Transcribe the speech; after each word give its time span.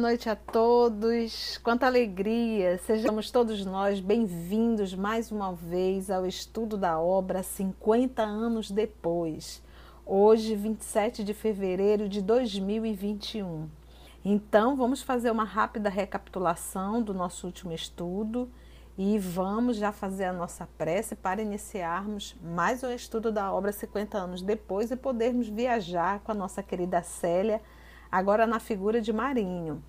Noite 0.00 0.30
a 0.30 0.34
todos, 0.34 1.58
quanta 1.58 1.84
alegria! 1.84 2.78
Sejamos 2.78 3.30
todos 3.30 3.66
nós 3.66 4.00
bem-vindos 4.00 4.94
mais 4.94 5.30
uma 5.30 5.52
vez 5.52 6.10
ao 6.10 6.24
estudo 6.24 6.78
da 6.78 6.98
obra 6.98 7.42
50 7.42 8.22
anos 8.22 8.70
depois, 8.70 9.62
hoje, 10.06 10.56
27 10.56 11.22
de 11.22 11.34
fevereiro 11.34 12.08
de 12.08 12.22
2021. 12.22 13.68
Então, 14.24 14.74
vamos 14.74 15.02
fazer 15.02 15.30
uma 15.30 15.44
rápida 15.44 15.90
recapitulação 15.90 17.02
do 17.02 17.12
nosso 17.12 17.46
último 17.46 17.70
estudo 17.70 18.50
e 18.96 19.18
vamos 19.18 19.76
já 19.76 19.92
fazer 19.92 20.24
a 20.24 20.32
nossa 20.32 20.66
prece 20.78 21.14
para 21.14 21.42
iniciarmos 21.42 22.34
mais 22.42 22.82
um 22.82 22.90
estudo 22.90 23.30
da 23.30 23.52
obra 23.52 23.70
50 23.70 24.16
anos 24.16 24.40
depois 24.40 24.90
e 24.90 24.96
podermos 24.96 25.46
viajar 25.46 26.20
com 26.20 26.32
a 26.32 26.34
nossa 26.34 26.62
querida 26.62 27.02
Célia 27.02 27.60
agora 28.10 28.46
na 28.46 28.58
figura 28.58 29.00
de 29.00 29.12
Marinho. 29.12 29.82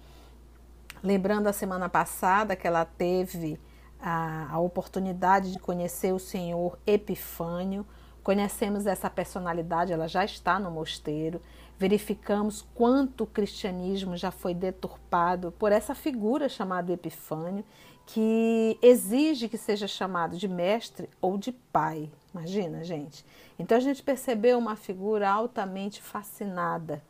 Lembrando 1.04 1.48
a 1.48 1.54
semana 1.54 1.90
passada 1.90 2.56
que 2.56 2.68
ela 2.68 2.86
teve 2.86 3.60
a, 4.00 4.54
a 4.54 4.60
oportunidade 4.60 5.52
de 5.52 5.60
conhecer 5.60 6.14
o 6.14 6.20
senhor 6.20 6.78
Epifânio, 6.86 7.86
conhecemos 8.24 8.86
essa 8.86 9.10
personalidade, 9.10 9.92
ela 9.92 10.08
já 10.08 10.24
está 10.24 10.60
no 10.60 10.70
mosteiro, 10.70 11.42
verificamos 11.78 12.68
quanto 12.76 13.24
o 13.24 13.28
cristianismo 13.28 14.16
já 14.16 14.30
foi 14.30 14.54
deturpado 14.54 15.52
por 15.54 15.72
essa 15.72 15.96
figura 15.96 16.48
chamada 16.48 16.94
Epifânio, 16.94 17.66
que 18.06 18.78
exige 18.82 19.50
que 19.50 19.58
seja 19.58 19.88
chamado 19.88 20.38
de 20.38 20.48
mestre 20.48 21.10
ou 21.20 21.38
de 21.38 21.52
pai. 21.52 22.12
Imagina, 22.34 22.84
gente. 22.84 23.26
Então 23.58 23.78
a 23.78 23.82
gente 23.82 24.04
percebeu 24.04 24.60
uma 24.60 24.76
figura 24.76 25.30
altamente 25.30 26.02
fascinada 26.02 27.02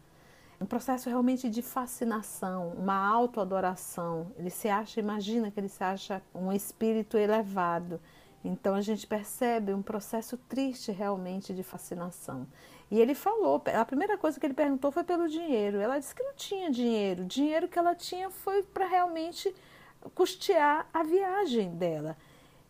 um 0.61 0.65
processo 0.67 1.09
realmente 1.09 1.49
de 1.49 1.63
fascinação, 1.63 2.69
uma 2.77 2.95
autoadoração. 2.95 4.31
Ele 4.37 4.51
se 4.51 4.69
acha, 4.69 4.99
imagina 4.99 5.49
que 5.49 5.59
ele 5.59 5.67
se 5.67 5.83
acha 5.83 6.21
um 6.35 6.53
espírito 6.53 7.17
elevado. 7.17 7.99
Então 8.45 8.75
a 8.75 8.81
gente 8.81 9.07
percebe 9.07 9.73
um 9.73 9.81
processo 9.81 10.37
triste 10.37 10.91
realmente 10.91 11.51
de 11.51 11.63
fascinação. 11.63 12.45
E 12.91 12.99
ele 12.99 13.15
falou, 13.15 13.59
a 13.73 13.85
primeira 13.85 14.19
coisa 14.19 14.39
que 14.39 14.45
ele 14.45 14.53
perguntou 14.53 14.91
foi 14.91 15.03
pelo 15.03 15.27
dinheiro. 15.27 15.79
Ela 15.79 15.97
disse 15.97 16.13
que 16.13 16.21
não 16.21 16.35
tinha 16.35 16.69
dinheiro. 16.69 17.23
O 17.23 17.25
dinheiro 17.27 17.67
que 17.67 17.79
ela 17.79 17.95
tinha 17.95 18.29
foi 18.29 18.61
para 18.61 18.85
realmente 18.85 19.53
custear 20.13 20.87
a 20.93 21.01
viagem 21.01 21.73
dela. 21.73 22.15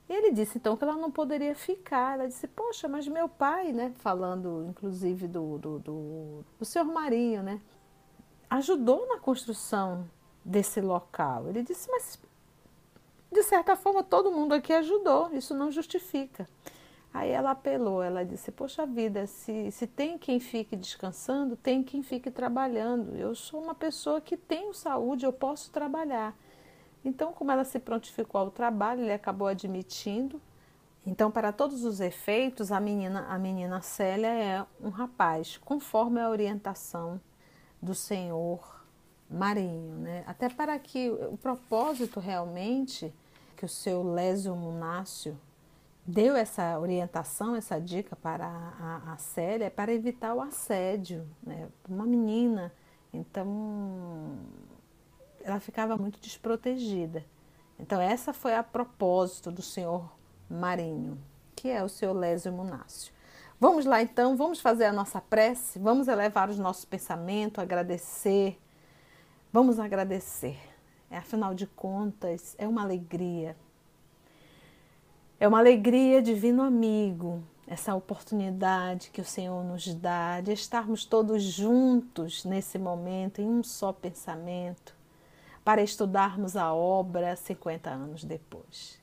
Ele 0.08 0.32
disse 0.32 0.58
então 0.58 0.78
que 0.78 0.84
ela 0.84 0.96
não 0.96 1.12
poderia 1.12 1.56
ficar. 1.56 2.14
Ela 2.14 2.28
disse, 2.28 2.48
poxa, 2.48 2.88
mas 2.88 3.06
meu 3.06 3.28
pai, 3.28 3.74
né? 3.74 3.92
Falando 3.98 4.66
inclusive 4.70 5.28
do, 5.28 5.58
do, 5.58 5.80
do, 5.80 6.46
do 6.58 6.66
senhor 6.66 6.86
Marinho, 6.86 7.44
né? 7.44 7.60
Ajudou 8.52 9.08
na 9.08 9.18
construção 9.18 10.06
desse 10.44 10.82
local. 10.82 11.48
Ele 11.48 11.64
disse, 11.64 11.90
mas 11.90 12.20
de 13.32 13.44
certa 13.44 13.78
forma 13.78 14.04
todo 14.04 14.30
mundo 14.30 14.54
aqui 14.54 14.74
ajudou, 14.74 15.30
isso 15.32 15.56
não 15.56 15.72
justifica. 15.72 16.46
Aí 17.14 17.30
ela 17.30 17.52
apelou, 17.52 18.02
ela 18.02 18.24
disse: 18.24 18.52
Poxa 18.52 18.86
vida, 18.86 19.28
se, 19.28 19.70
se 19.72 19.86
tem 19.86 20.18
quem 20.18 20.40
fique 20.40 20.78
descansando, 20.78 21.58
tem 21.58 21.84
quem 21.84 22.02
fique 22.02 22.32
trabalhando. 22.32 23.18
Eu 23.18 23.36
sou 23.36 23.62
uma 23.62 23.76
pessoa 23.76 24.22
que 24.22 24.38
tenho 24.38 24.74
saúde, 24.74 25.26
eu 25.26 25.34
posso 25.34 25.72
trabalhar. 25.72 26.34
Então, 27.04 27.34
como 27.34 27.52
ela 27.52 27.66
se 27.66 27.80
prontificou 27.80 28.40
ao 28.40 28.52
trabalho, 28.52 29.02
ele 29.02 29.12
acabou 29.12 29.48
admitindo. 29.48 30.42
Então, 31.06 31.30
para 31.30 31.52
todos 31.52 31.84
os 31.84 32.00
efeitos, 32.00 32.72
a 32.72 32.80
menina, 32.80 33.26
a 33.28 33.38
menina 33.38 33.82
Célia 33.82 34.28
é 34.28 34.66
um 34.80 34.90
rapaz, 34.90 35.58
conforme 35.58 36.22
a 36.22 36.30
orientação 36.30 37.20
do 37.82 37.96
Senhor 37.96 38.82
Marinho, 39.30 39.96
né? 39.96 40.24
Até 40.28 40.50
para 40.50 40.78
que 40.78 41.10
o 41.10 41.38
propósito 41.38 42.20
realmente 42.20 43.14
que 43.56 43.66
o 43.66 43.70
seu 43.70 44.04
Lésio 44.04 44.56
Munácio 44.56 45.38
deu 46.06 46.36
essa 46.36 46.78
orientação, 46.80 47.56
essa 47.56 47.80
dica 47.80 48.16
para 48.16 48.46
a, 48.46 49.14
a, 49.14 49.18
Célia 49.18 49.66
é 49.66 49.70
para 49.70 49.94
evitar 49.94 50.34
o 50.34 50.42
assédio, 50.42 51.28
né? 51.42 51.70
Uma 51.88 52.06
menina, 52.06 52.74
então 53.14 54.38
ela 55.44 55.60
ficava 55.60 55.98
muito 55.98 56.20
desprotegida. 56.20 57.26
Então 57.80 58.02
essa 58.02 58.34
foi 58.34 58.56
a 58.56 58.64
propósito 58.64 59.52
do 59.52 59.62
Senhor 59.62 60.12
Marinho, 60.50 61.18
que 61.56 61.70
é 61.70 61.84
o 61.84 61.90
seu 61.90 62.14
Lésio 62.14 62.52
Munácio. 62.52 63.14
Vamos 63.62 63.86
lá 63.86 64.02
então, 64.02 64.36
vamos 64.36 64.60
fazer 64.60 64.86
a 64.86 64.92
nossa 64.92 65.22
prece, 65.22 65.78
vamos 65.78 66.08
elevar 66.08 66.50
os 66.50 66.58
nossos 66.58 66.84
pensamentos, 66.84 67.60
agradecer. 67.60 68.60
Vamos 69.54 69.80
agradecer. 69.80 70.58
É, 71.12 71.18
afinal 71.18 71.54
de 71.54 71.68
contas, 71.68 72.56
é 72.58 72.68
uma 72.68 72.82
alegria. 72.82 73.56
É 75.40 75.48
uma 75.48 75.60
alegria, 75.60 76.24
divino 76.24 76.64
amigo, 76.64 77.44
essa 77.68 77.94
oportunidade 77.94 79.12
que 79.12 79.22
o 79.22 79.26
Senhor 79.26 79.64
nos 79.64 79.94
dá 79.94 80.42
de 80.42 80.54
estarmos 80.54 81.06
todos 81.06 81.44
juntos 81.44 82.44
nesse 82.44 82.80
momento, 82.80 83.44
em 83.44 83.46
um 83.46 83.62
só 83.62 83.94
pensamento, 83.94 84.96
para 85.64 85.84
estudarmos 85.84 86.58
a 86.58 86.74
obra 86.74 87.36
50 87.36 87.92
anos 87.92 88.24
depois 88.24 89.01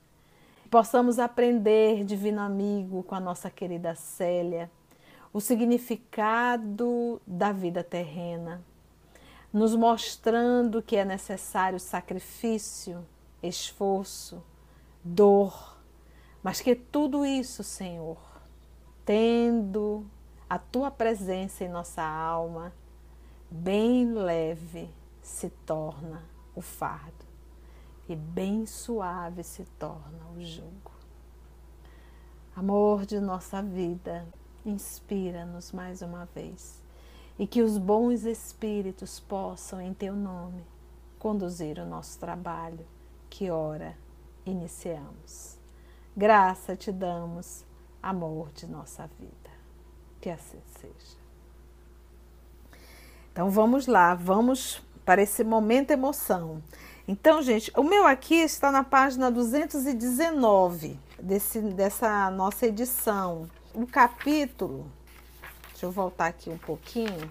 possamos 0.69 1.17
aprender, 1.17 2.03
divino 2.03 2.41
amigo, 2.41 3.03
com 3.03 3.15
a 3.15 3.19
nossa 3.19 3.49
querida 3.49 3.95
Célia, 3.95 4.69
o 5.33 5.41
significado 5.41 7.21
da 7.25 7.51
vida 7.51 7.83
terrena, 7.83 8.63
nos 9.51 9.75
mostrando 9.75 10.81
que 10.81 10.95
é 10.95 11.03
necessário 11.03 11.79
sacrifício, 11.79 13.05
esforço, 13.41 14.43
dor, 15.03 15.77
mas 16.43 16.61
que 16.61 16.75
tudo 16.75 17.25
isso, 17.25 17.63
Senhor, 17.63 18.17
tendo 19.03 20.05
a 20.49 20.59
tua 20.59 20.91
presença 20.91 21.63
em 21.63 21.69
nossa 21.69 22.03
alma, 22.03 22.71
bem 23.49 24.13
leve 24.13 24.89
se 25.21 25.49
torna 25.65 26.23
o 26.55 26.61
fardo 26.61 27.28
e 28.09 28.15
bem 28.15 28.65
suave 28.65 29.43
se 29.43 29.63
torna 29.77 30.25
o 30.35 30.41
jugo. 30.41 30.91
Amor 32.55 33.05
de 33.05 33.19
nossa 33.19 33.61
vida, 33.61 34.27
inspira-nos 34.65 35.71
mais 35.71 36.01
uma 36.01 36.25
vez 36.25 36.81
e 37.37 37.47
que 37.47 37.61
os 37.61 37.77
bons 37.77 38.25
espíritos 38.25 39.19
possam, 39.19 39.79
em 39.79 39.93
teu 39.93 40.13
nome, 40.13 40.61
conduzir 41.17 41.79
o 41.79 41.85
nosso 41.85 42.19
trabalho 42.19 42.85
que 43.29 43.49
ora 43.49 43.95
iniciamos. 44.45 45.57
Graça 46.17 46.75
te 46.75 46.91
damos, 46.91 47.63
amor 48.03 48.51
de 48.51 48.67
nossa 48.67 49.07
vida. 49.19 49.49
Que 50.19 50.29
assim 50.29 50.59
seja. 50.79 51.17
Então 53.31 53.49
vamos 53.49 53.87
lá, 53.87 54.15
vamos 54.15 54.83
para 55.05 55.21
esse 55.21 55.43
momento 55.45 55.91
emoção. 55.91 56.61
Então, 57.11 57.41
gente, 57.41 57.71
o 57.75 57.81
meu 57.81 58.05
aqui 58.05 58.35
está 58.35 58.71
na 58.71 58.83
página 58.83 59.31
219 59.31 60.99
desse, 61.19 61.59
dessa 61.59 62.29
nossa 62.29 62.67
edição. 62.67 63.49
O 63.73 63.87
capítulo, 63.87 64.85
deixa 65.69 65.87
eu 65.87 65.91
voltar 65.91 66.27
aqui 66.27 66.51
um 66.51 66.57
pouquinho. 66.59 67.27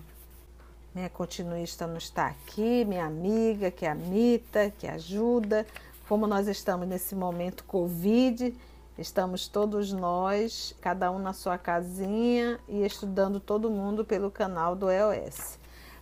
Minha 0.93 1.09
continuista 1.09 1.87
não 1.87 1.97
está 1.97 2.27
aqui, 2.27 2.85
minha 2.85 3.05
amiga, 3.05 3.71
que 3.71 3.87
é 3.87 3.91
a 3.91 3.95
Mita, 3.95 4.73
que 4.77 4.89
ajuda. 4.89 5.65
Como 6.09 6.27
nós 6.27 6.49
estamos 6.49 6.89
nesse 6.89 7.15
momento 7.15 7.63
Covid, 7.63 8.53
estamos 8.99 9.47
todos 9.47 9.93
nós, 9.93 10.75
cada 10.81 11.09
um 11.13 11.21
na 11.21 11.33
sua 11.33 11.57
casinha 11.57 12.59
e 12.69 12.85
estudando 12.85 13.39
todo 13.39 13.71
mundo 13.71 14.05
pelo 14.05 14.29
canal 14.29 14.75
do 14.75 14.91
EOS 14.91 15.57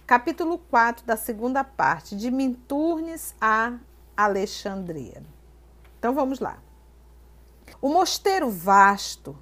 capítulo 0.06 0.56
4 0.56 1.04
da 1.04 1.16
segunda 1.16 1.64
parte, 1.64 2.14
de 2.14 2.30
Minturnes 2.30 3.34
a 3.40 3.76
Alexandria. 4.16 5.20
Então 5.98 6.14
vamos 6.14 6.38
lá. 6.38 6.58
O 7.82 7.88
mosteiro 7.88 8.48
vasto, 8.48 9.36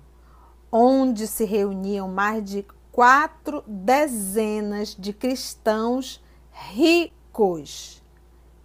onde 0.72 1.26
se 1.26 1.44
reuniam 1.44 2.08
mais 2.08 2.42
de 2.42 2.66
quatro 2.90 3.62
dezenas 3.66 4.96
de 4.98 5.12
cristãos 5.12 6.24
ricos. 6.50 8.02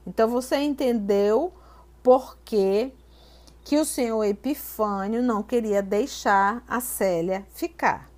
Então 0.08 0.30
você 0.30 0.56
entendeu 0.56 1.54
por 2.02 2.38
que, 2.46 2.94
que 3.62 3.78
o 3.78 3.84
senhor 3.84 4.24
Epifânio 4.24 5.22
não 5.22 5.44
queria 5.44 5.84
deixar 5.84 6.64
a 6.66 6.80
Célia 6.80 7.46
ficar. 7.52 8.10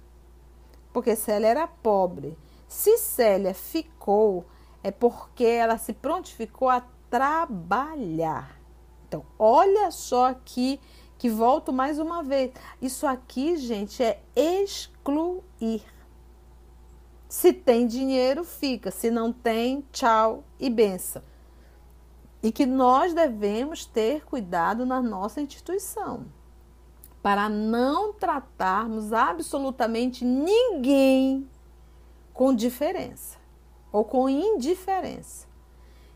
Porque 0.93 1.15
Célia 1.15 1.47
era 1.47 1.67
pobre 1.67 2.37
se 2.71 2.97
Célia 2.97 3.53
ficou, 3.53 4.45
é 4.81 4.91
porque 4.91 5.43
ela 5.43 5.77
se 5.77 5.91
prontificou 5.91 6.69
a 6.69 6.81
trabalhar. 7.09 8.57
Então, 9.05 9.25
olha 9.37 9.91
só 9.91 10.29
aqui 10.29 10.79
que 11.17 11.29
volto 11.29 11.73
mais 11.73 11.99
uma 11.99 12.23
vez. 12.23 12.53
Isso 12.81 13.05
aqui, 13.05 13.57
gente, 13.57 14.01
é 14.01 14.21
excluir. 14.33 15.83
Se 17.27 17.51
tem 17.51 17.85
dinheiro, 17.85 18.45
fica. 18.45 18.89
Se 18.89 19.11
não 19.11 19.33
tem, 19.33 19.85
tchau 19.91 20.45
e 20.57 20.69
benção. 20.69 21.21
e 22.41 22.53
que 22.53 22.65
nós 22.65 23.13
devemos 23.13 23.85
ter 23.85 24.23
cuidado 24.23 24.85
na 24.85 25.01
nossa 25.01 25.41
instituição 25.41 26.25
para 27.21 27.49
não 27.49 28.13
tratarmos 28.13 29.11
absolutamente 29.11 30.23
ninguém 30.23 31.49
com 32.33 32.53
diferença 32.53 33.37
ou 33.91 34.03
com 34.05 34.29
indiferença. 34.29 35.47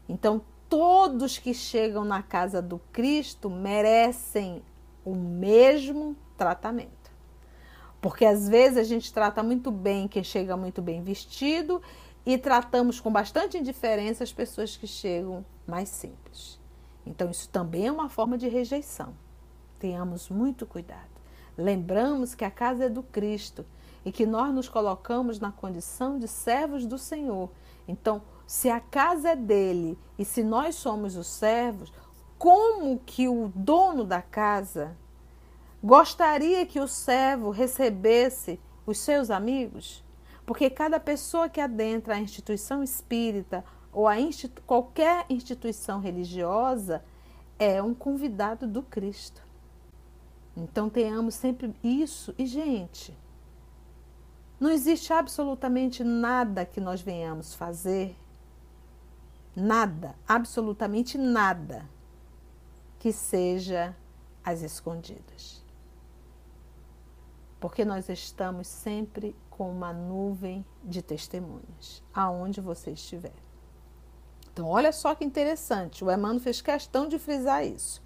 Então, 0.07 0.41
todos 0.69 1.37
que 1.37 1.53
chegam 1.53 2.05
na 2.05 2.21
casa 2.21 2.61
do 2.61 2.79
Cristo 2.91 3.49
merecem 3.49 4.63
o 5.03 5.13
mesmo 5.13 6.15
tratamento. 6.37 7.11
Porque 8.01 8.25
às 8.25 8.47
vezes 8.47 8.77
a 8.77 8.83
gente 8.83 9.13
trata 9.13 9.41
muito 9.41 9.71
bem 9.71 10.07
quem 10.07 10.23
chega 10.23 10.55
muito 10.55 10.81
bem 10.81 11.01
vestido 11.01 11.81
e 12.25 12.37
tratamos 12.37 12.99
com 12.99 13.11
bastante 13.11 13.57
indiferença 13.57 14.23
as 14.23 14.33
pessoas 14.33 14.77
que 14.77 14.87
chegam 14.87 15.45
mais 15.67 15.89
simples. 15.89 16.59
Então, 17.05 17.29
isso 17.29 17.47
também 17.49 17.87
é 17.87 17.91
uma 17.91 18.09
forma 18.09 18.37
de 18.37 18.47
rejeição. 18.47 19.13
Tenhamos 19.79 20.29
muito 20.29 20.65
cuidado. 20.65 21.15
Lembramos 21.57 22.33
que 22.33 22.43
a 22.43 22.51
casa 22.51 22.85
é 22.85 22.89
do 22.89 23.03
Cristo 23.03 23.65
e 24.05 24.11
que 24.11 24.25
nós 24.25 24.53
nos 24.53 24.69
colocamos 24.69 25.39
na 25.39 25.51
condição 25.51 26.19
de 26.19 26.27
servos 26.27 26.85
do 26.85 26.97
Senhor. 26.97 27.49
Então, 27.87 28.21
se 28.45 28.69
a 28.69 28.79
casa 28.79 29.29
é 29.29 29.35
dele 29.35 29.97
e 30.17 30.23
se 30.23 30.43
nós 30.43 30.75
somos 30.75 31.17
os 31.17 31.25
servos, 31.25 31.91
como 32.37 32.99
que 32.99 33.27
o 33.27 33.51
dono 33.55 34.03
da 34.03 34.21
casa 34.21 34.95
gostaria 35.83 36.65
que 36.65 36.79
o 36.79 36.87
servo 36.87 37.49
recebesse 37.49 38.59
os 38.85 38.99
seus 38.99 39.31
amigos? 39.31 40.03
Porque 40.45 40.69
cada 40.69 40.99
pessoa 40.99 41.49
que 41.49 41.59
adentra 41.59 42.13
a 42.13 42.19
instituição 42.19 42.83
espírita 42.83 43.65
ou 43.91 44.07
a 44.07 44.19
institu 44.19 44.61
qualquer 44.63 45.25
instituição 45.29 45.99
religiosa 45.99 47.03
é 47.57 47.81
um 47.81 47.95
convidado 47.95 48.67
do 48.67 48.83
Cristo. 48.83 49.41
Então 50.55 50.89
tenhamos 50.89 51.33
sempre 51.33 51.73
isso. 51.83 52.35
E, 52.37 52.45
gente, 52.45 53.17
não 54.59 54.69
existe 54.69 55.11
absolutamente 55.11 56.03
nada 56.03 56.65
que 56.65 56.79
nós 56.79 57.01
venhamos 57.01 57.53
fazer, 57.53 58.15
nada, 59.55 60.15
absolutamente 60.27 61.17
nada, 61.17 61.89
que 62.99 63.11
seja 63.11 63.95
às 64.43 64.61
escondidas. 64.61 65.63
Porque 67.59 67.83
nós 67.83 68.09
estamos 68.09 68.67
sempre 68.67 69.35
com 69.49 69.71
uma 69.71 69.91
nuvem 69.91 70.65
de 70.83 71.01
testemunhas, 71.01 72.03
aonde 72.13 72.61
você 72.61 72.91
estiver. 72.91 73.33
Então, 74.51 74.67
olha 74.67 74.91
só 74.93 75.15
que 75.15 75.25
interessante, 75.25 76.03
o 76.03 76.11
Emmanuel 76.11 76.39
fez 76.39 76.61
questão 76.61 77.07
de 77.07 77.19
frisar 77.19 77.65
isso. 77.65 78.04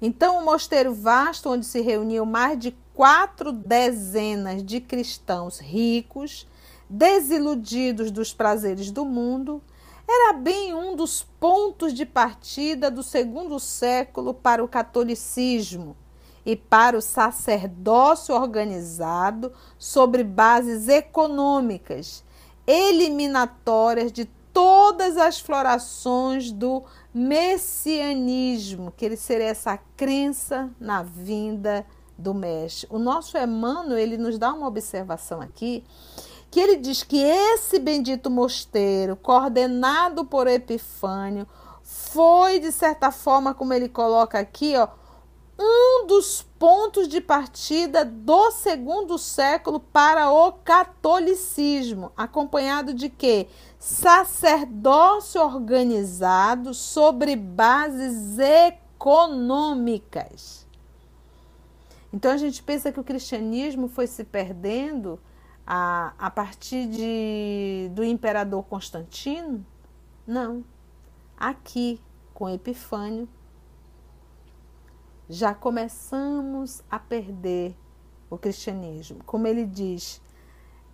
Então, 0.00 0.38
o 0.38 0.44
mosteiro 0.44 0.94
vasto, 0.94 1.50
onde 1.50 1.66
se 1.66 1.80
reuniam 1.80 2.24
mais 2.24 2.58
de 2.58 2.76
quatro 2.94 3.52
dezenas 3.52 4.62
de 4.62 4.80
cristãos 4.80 5.58
ricos, 5.58 6.46
desiludidos 6.88 8.10
dos 8.10 8.32
prazeres 8.32 8.90
do 8.90 9.04
mundo, 9.04 9.62
era 10.08 10.32
bem 10.32 10.72
um 10.72 10.96
dos 10.96 11.22
pontos 11.38 11.92
de 11.92 12.06
partida 12.06 12.90
do 12.90 13.02
segundo 13.02 13.58
século 13.60 14.32
para 14.32 14.64
o 14.64 14.68
catolicismo 14.68 15.96
e 16.46 16.56
para 16.56 16.96
o 16.96 17.02
sacerdócio 17.02 18.34
organizado 18.34 19.52
sobre 19.76 20.24
bases 20.24 20.88
econômicas, 20.88 22.24
eliminatórias 22.66 24.10
de 24.10 24.24
todas 24.50 25.18
as 25.18 25.38
florações 25.38 26.50
do 26.50 26.84
messianismo, 27.18 28.92
que 28.96 29.04
ele 29.04 29.16
seria 29.16 29.48
essa 29.48 29.76
crença 29.96 30.70
na 30.78 31.02
vinda 31.02 31.84
do 32.16 32.32
Mestre. 32.32 32.86
O 32.90 32.98
nosso 32.98 33.36
Emmanuel, 33.36 33.98
ele 33.98 34.16
nos 34.16 34.38
dá 34.38 34.52
uma 34.52 34.68
observação 34.68 35.40
aqui, 35.40 35.84
que 36.50 36.60
ele 36.60 36.76
diz 36.76 37.02
que 37.02 37.18
esse 37.18 37.78
bendito 37.80 38.30
mosteiro, 38.30 39.16
coordenado 39.16 40.24
por 40.24 40.46
Epifânio, 40.46 41.46
foi, 41.82 42.60
de 42.60 42.70
certa 42.70 43.10
forma, 43.10 43.52
como 43.52 43.74
ele 43.74 43.88
coloca 43.88 44.38
aqui, 44.38 44.76
ó, 44.76 44.88
um 45.58 46.06
dos 46.06 46.42
pontos 46.58 47.08
de 47.08 47.20
partida 47.20 48.02
do 48.04 48.50
segundo 48.52 49.18
século 49.18 49.80
para 49.80 50.30
o 50.30 50.52
catolicismo, 50.52 52.12
acompanhado 52.16 52.94
de 52.94 53.08
quê? 53.08 53.48
Sacerdócio 53.78 55.42
organizado 55.42 56.72
sobre 56.72 57.34
bases 57.34 58.38
econômicas. 58.38 60.64
Então 62.12 62.30
a 62.30 62.36
gente 62.36 62.62
pensa 62.62 62.92
que 62.92 63.00
o 63.00 63.04
cristianismo 63.04 63.88
foi 63.88 64.06
se 64.06 64.22
perdendo 64.24 65.18
a, 65.66 66.12
a 66.18 66.30
partir 66.30 66.86
de, 66.86 67.90
do 67.92 68.04
imperador 68.04 68.64
Constantino? 68.64 69.66
Não. 70.26 70.64
Aqui, 71.36 72.00
com 72.32 72.48
Epifânio, 72.48 73.28
já 75.28 75.54
começamos 75.54 76.82
a 76.90 76.98
perder 76.98 77.76
o 78.30 78.38
cristianismo. 78.38 79.22
Como 79.24 79.46
ele 79.46 79.66
diz, 79.66 80.20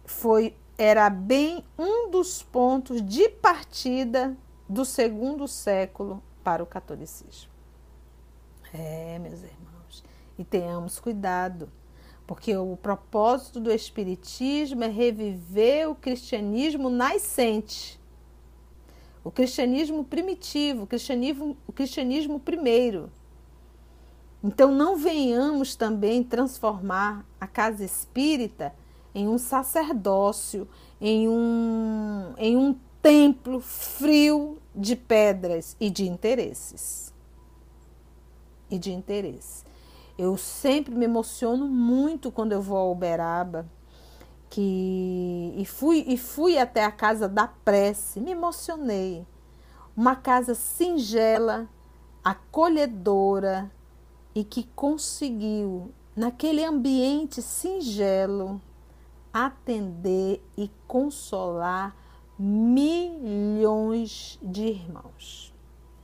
foi 0.04 0.56
era 0.76 1.08
bem 1.08 1.64
um 1.78 2.10
dos 2.10 2.42
pontos 2.42 3.00
de 3.00 3.28
partida 3.28 4.36
do 4.68 4.84
segundo 4.84 5.46
século 5.46 6.22
para 6.42 6.62
o 6.62 6.66
catolicismo. 6.66 7.50
É, 8.72 9.18
meus 9.20 9.40
irmãos, 9.40 10.04
e 10.36 10.42
tenhamos 10.42 10.98
cuidado, 10.98 11.70
porque 12.26 12.56
o 12.56 12.76
propósito 12.76 13.60
do 13.60 13.70
espiritismo 13.70 14.82
é 14.82 14.88
reviver 14.88 15.88
o 15.88 15.94
cristianismo 15.94 16.90
nascente. 16.90 18.00
O 19.22 19.30
cristianismo 19.30 20.04
primitivo, 20.04 20.82
o 20.82 20.86
cristianismo, 20.88 21.56
o 21.68 21.72
cristianismo 21.72 22.40
primeiro 22.40 23.10
então 24.44 24.70
não 24.70 24.98
venhamos 24.98 25.74
também 25.74 26.22
transformar 26.22 27.24
a 27.40 27.46
casa 27.46 27.82
espírita 27.82 28.74
em 29.14 29.26
um 29.26 29.38
sacerdócio, 29.38 30.68
em 31.00 31.26
um, 31.26 32.34
em 32.36 32.54
um 32.54 32.76
templo 33.00 33.58
frio 33.58 34.58
de 34.74 34.96
pedras 34.96 35.74
e 35.80 35.88
de 35.88 36.06
interesses. 36.06 37.10
E 38.70 38.78
de 38.78 38.92
interesse. 38.92 39.64
Eu 40.18 40.36
sempre 40.36 40.94
me 40.94 41.06
emociono 41.06 41.66
muito 41.66 42.30
quando 42.30 42.52
eu 42.52 42.60
vou 42.60 42.76
a 42.76 42.90
Uberaba, 42.90 43.66
que 44.50 45.54
e 45.56 45.64
fui 45.64 46.04
e 46.06 46.18
fui 46.18 46.58
até 46.58 46.84
a 46.84 46.92
casa 46.92 47.26
da 47.26 47.48
prece, 47.48 48.20
me 48.20 48.32
emocionei. 48.32 49.26
Uma 49.96 50.14
casa 50.14 50.54
singela, 50.54 51.66
acolhedora, 52.22 53.70
e 54.34 54.42
que 54.42 54.64
conseguiu, 54.74 55.92
naquele 56.16 56.64
ambiente 56.64 57.40
singelo, 57.40 58.60
atender 59.32 60.42
e 60.56 60.70
consolar 60.86 61.96
milhões 62.38 64.38
de 64.42 64.66
irmãos. 64.66 65.54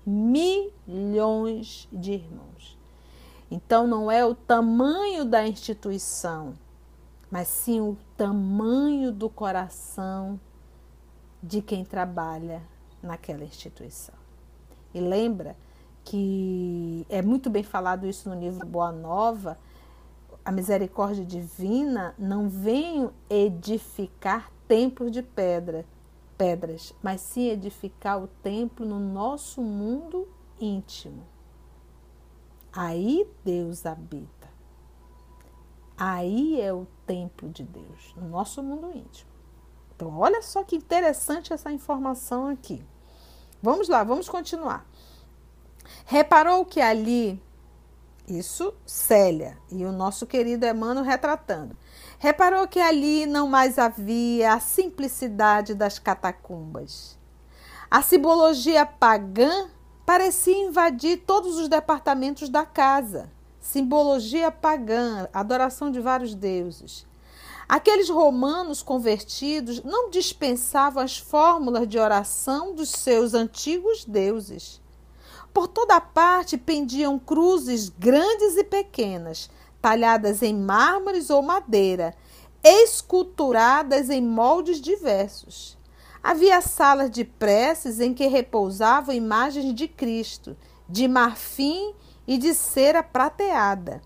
Milhões 0.07 1.89
de 1.93 2.13
irmãos. 2.13 2.79
Então, 3.51 3.87
não 3.87 4.11
é 4.11 4.25
o 4.25 4.35
tamanho 4.35 5.25
da 5.25 5.47
instituição, 5.47 6.57
mas 7.31 7.49
sim 7.49 7.81
o 7.81 7.97
tamanho 8.17 9.11
do 9.11 9.29
coração 9.29 10.39
de 11.43 11.61
quem 11.61 11.85
trabalha 11.85 12.63
naquela 13.03 13.45
instituição. 13.45 14.15
E 14.93 15.01
lembra 15.01 15.57
que 16.11 17.07
é 17.09 17.23
muito 17.23 17.49
bem 17.49 17.63
falado 17.63 18.05
isso 18.05 18.29
no 18.29 18.35
livro 18.35 18.67
Boa 18.67 18.91
Nova, 18.91 19.57
a 20.45 20.51
misericórdia 20.51 21.25
divina 21.25 22.17
não 22.19 22.49
vem 22.49 23.09
edificar 23.29 24.51
templos 24.67 25.13
de 25.13 25.23
pedra, 25.23 25.87
pedras, 26.37 26.93
mas 27.01 27.21
sim 27.21 27.51
edificar 27.51 28.21
o 28.21 28.27
templo 28.27 28.85
no 28.85 28.99
nosso 28.99 29.63
mundo 29.63 30.27
íntimo. 30.61 31.23
Aí 32.73 33.25
Deus 33.45 33.87
habita. 33.87 34.49
Aí 35.97 36.61
é 36.61 36.73
o 36.73 36.89
templo 37.07 37.49
de 37.51 37.63
Deus, 37.63 38.17
no 38.17 38.29
nosso 38.29 38.61
mundo 38.65 38.91
íntimo. 38.93 39.31
Então, 39.95 40.19
olha 40.19 40.43
só 40.43 40.65
que 40.65 40.75
interessante 40.75 41.53
essa 41.53 41.71
informação 41.71 42.49
aqui. 42.49 42.85
Vamos 43.63 43.89
lá, 43.89 44.03
vamos 44.03 44.29
continuar. 44.29 44.90
Reparou 46.05 46.65
que 46.65 46.81
ali, 46.81 47.43
isso 48.29 48.73
Célia 48.87 49.59
e 49.71 49.85
o 49.85 49.93
nosso 49.93 50.27
querido 50.27 50.67
Emmanuel 50.67 51.05
retratando. 51.05 51.77
Reparou 52.19 52.69
que 52.69 52.81
ali 52.81 53.27
não 53.27 53.49
mais 53.49 53.79
havia 53.79 54.55
a 54.55 54.61
simplicidade 54.61 55.75
das 55.75 55.99
catacumbas. 55.99 57.19
A 57.91 58.03
simbologia 58.03 58.87
pagã 58.87 59.69
parecia 60.07 60.57
invadir 60.57 61.25
todos 61.27 61.57
os 61.59 61.69
departamentos 61.69 62.49
da 62.49 62.65
casa. 62.65 63.31
Simbologia 63.61 64.51
pagã, 64.51 65.29
adoração 65.33 65.91
de 65.91 66.01
vários 66.01 66.35
deuses. 66.35 67.07
Aqueles 67.69 68.09
romanos 68.09 68.83
convertidos 68.83 69.83
não 69.85 70.11
dispensavam 70.11 71.03
as 71.03 71.17
fórmulas 71.17 71.89
de 71.89 71.99
oração 71.99 72.75
dos 72.75 72.91
seus 72.91 73.33
antigos 73.33 74.05
deuses. 74.05 74.80
Por 75.61 75.69
toda 75.69 76.01
parte 76.01 76.57
pendiam 76.57 77.19
cruzes 77.19 77.91
grandes 77.91 78.57
e 78.57 78.65
pequenas, 78.65 79.51
talhadas 79.79 80.43
em 80.43 80.55
mármores 80.55 81.29
ou 81.29 81.43
madeira, 81.43 82.15
esculturadas 82.65 84.09
em 84.09 84.23
moldes 84.23 84.81
diversos. 84.81 85.77
Havia 86.23 86.63
salas 86.63 87.11
de 87.11 87.25
preces 87.25 88.01
em 88.01 88.15
que 88.15 88.27
repousavam 88.27 89.15
imagens 89.15 89.75
de 89.75 89.87
Cristo, 89.87 90.57
de 90.89 91.07
marfim 91.07 91.95
e 92.27 92.39
de 92.39 92.55
cera 92.55 93.03
prateada 93.03 94.01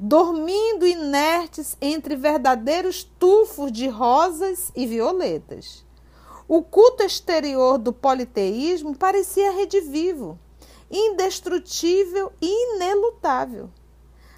dormindo 0.00 0.84
inertes 0.84 1.76
entre 1.80 2.16
verdadeiros 2.16 3.04
tufos 3.04 3.70
de 3.70 3.86
rosas 3.86 4.72
e 4.74 4.84
violetas. 4.84 5.84
O 6.48 6.60
culto 6.60 7.04
exterior 7.04 7.78
do 7.78 7.92
politeísmo 7.92 8.96
parecia 8.96 9.52
redivivo, 9.52 10.38
indestrutível 10.90 12.32
e 12.40 12.74
inelutável. 12.74 13.70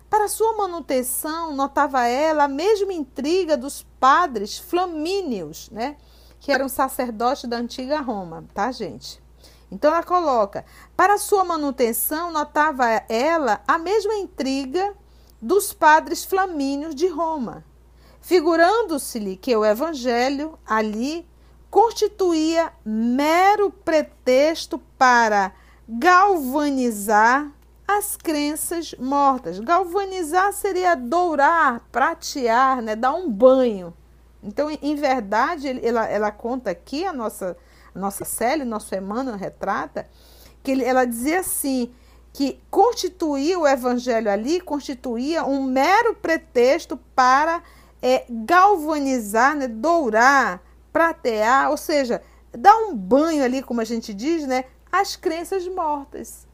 Para 0.08 0.28
sua 0.28 0.56
manutenção, 0.56 1.54
notava 1.54 2.04
ela 2.06 2.44
a 2.44 2.48
mesma 2.48 2.92
intriga 2.92 3.56
dos 3.56 3.86
padres 4.00 4.58
flamíneos, 4.58 5.70
né? 5.70 5.96
que 6.40 6.50
eram 6.50 6.68
sacerdotes 6.68 7.48
da 7.48 7.58
antiga 7.58 8.00
Roma, 8.00 8.44
tá, 8.52 8.72
gente? 8.72 9.22
Então 9.70 9.92
ela 9.92 10.02
coloca: 10.02 10.64
para 10.96 11.18
sua 11.18 11.44
manutenção, 11.44 12.32
notava 12.32 12.86
ela 13.08 13.62
a 13.68 13.78
mesma 13.78 14.14
intriga 14.14 14.94
dos 15.40 15.72
padres 15.72 16.24
flamínios 16.24 16.94
de 16.94 17.06
Roma, 17.06 17.64
figurando-se-lhe 18.20 19.36
que 19.36 19.54
o 19.54 19.64
evangelho 19.64 20.58
ali 20.66 21.28
constituía 21.70 22.72
mero 22.84 23.70
pretexto 23.70 24.78
para 24.98 25.52
galvanizar 25.90 27.50
as 27.86 28.16
crenças 28.16 28.94
mortas. 28.96 29.58
Galvanizar 29.58 30.52
seria 30.52 30.94
dourar, 30.94 31.82
pratear, 31.90 32.80
né, 32.80 32.94
dar 32.94 33.12
um 33.12 33.28
banho. 33.28 33.92
Então, 34.42 34.70
em 34.70 34.94
verdade, 34.94 35.68
ela, 35.84 36.06
ela 36.06 36.30
conta 36.30 36.70
aqui, 36.70 37.04
a 37.04 37.12
nossa, 37.12 37.56
a 37.92 37.98
nossa 37.98 38.24
Célia, 38.24 38.64
nosso 38.64 38.94
Emmanuel 38.94 39.36
retrata, 39.36 40.08
que 40.62 40.70
ele, 40.70 40.84
ela 40.84 41.04
dizia 41.04 41.40
assim, 41.40 41.92
que 42.32 42.60
constituía 42.70 43.58
o 43.58 43.66
evangelho 43.66 44.30
ali, 44.30 44.60
constituía 44.60 45.44
um 45.44 45.64
mero 45.64 46.14
pretexto 46.14 46.96
para 47.14 47.62
é, 48.00 48.24
galvanizar, 48.30 49.56
né, 49.56 49.66
dourar, 49.66 50.62
pratear, 50.92 51.70
ou 51.70 51.76
seja, 51.76 52.22
dar 52.52 52.76
um 52.76 52.94
banho 52.94 53.44
ali, 53.44 53.60
como 53.60 53.80
a 53.80 53.84
gente 53.84 54.14
diz, 54.14 54.46
né, 54.46 54.64
às 54.90 55.16
crenças 55.16 55.66
mortas. 55.68 56.46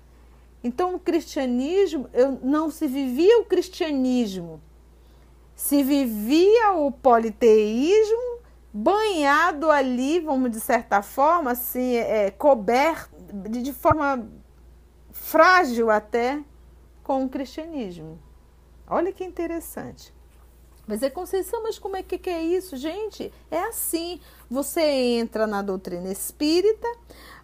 Então, 0.62 0.94
o 0.94 0.98
cristianismo, 0.98 2.08
eu, 2.12 2.38
não 2.42 2.70
se 2.70 2.86
vivia 2.86 3.38
o 3.38 3.44
cristianismo, 3.44 4.60
se 5.54 5.82
vivia 5.82 6.72
o 6.72 6.90
politeísmo 6.90 8.40
banhado 8.72 9.70
ali, 9.70 10.20
vamos 10.20 10.50
de 10.50 10.60
certa 10.60 11.02
forma, 11.02 11.52
assim, 11.52 11.94
é, 11.94 12.30
coberto, 12.30 13.14
de, 13.48 13.62
de 13.62 13.72
forma 13.72 14.28
frágil 15.12 15.90
até 15.90 16.42
com 17.02 17.24
o 17.24 17.28
cristianismo. 17.28 18.18
Olha 18.86 19.12
que 19.12 19.24
interessante. 19.24 20.14
Mas 20.86 21.02
é 21.02 21.10
Conceição, 21.10 21.62
mas 21.62 21.78
como 21.78 21.96
é 21.96 22.02
que, 22.02 22.16
que 22.16 22.30
é 22.30 22.42
isso, 22.42 22.76
gente? 22.76 23.32
É 23.50 23.58
assim. 23.64 24.20
Você 24.48 24.80
entra 24.80 25.46
na 25.46 25.60
doutrina 25.60 26.12
espírita, 26.12 26.86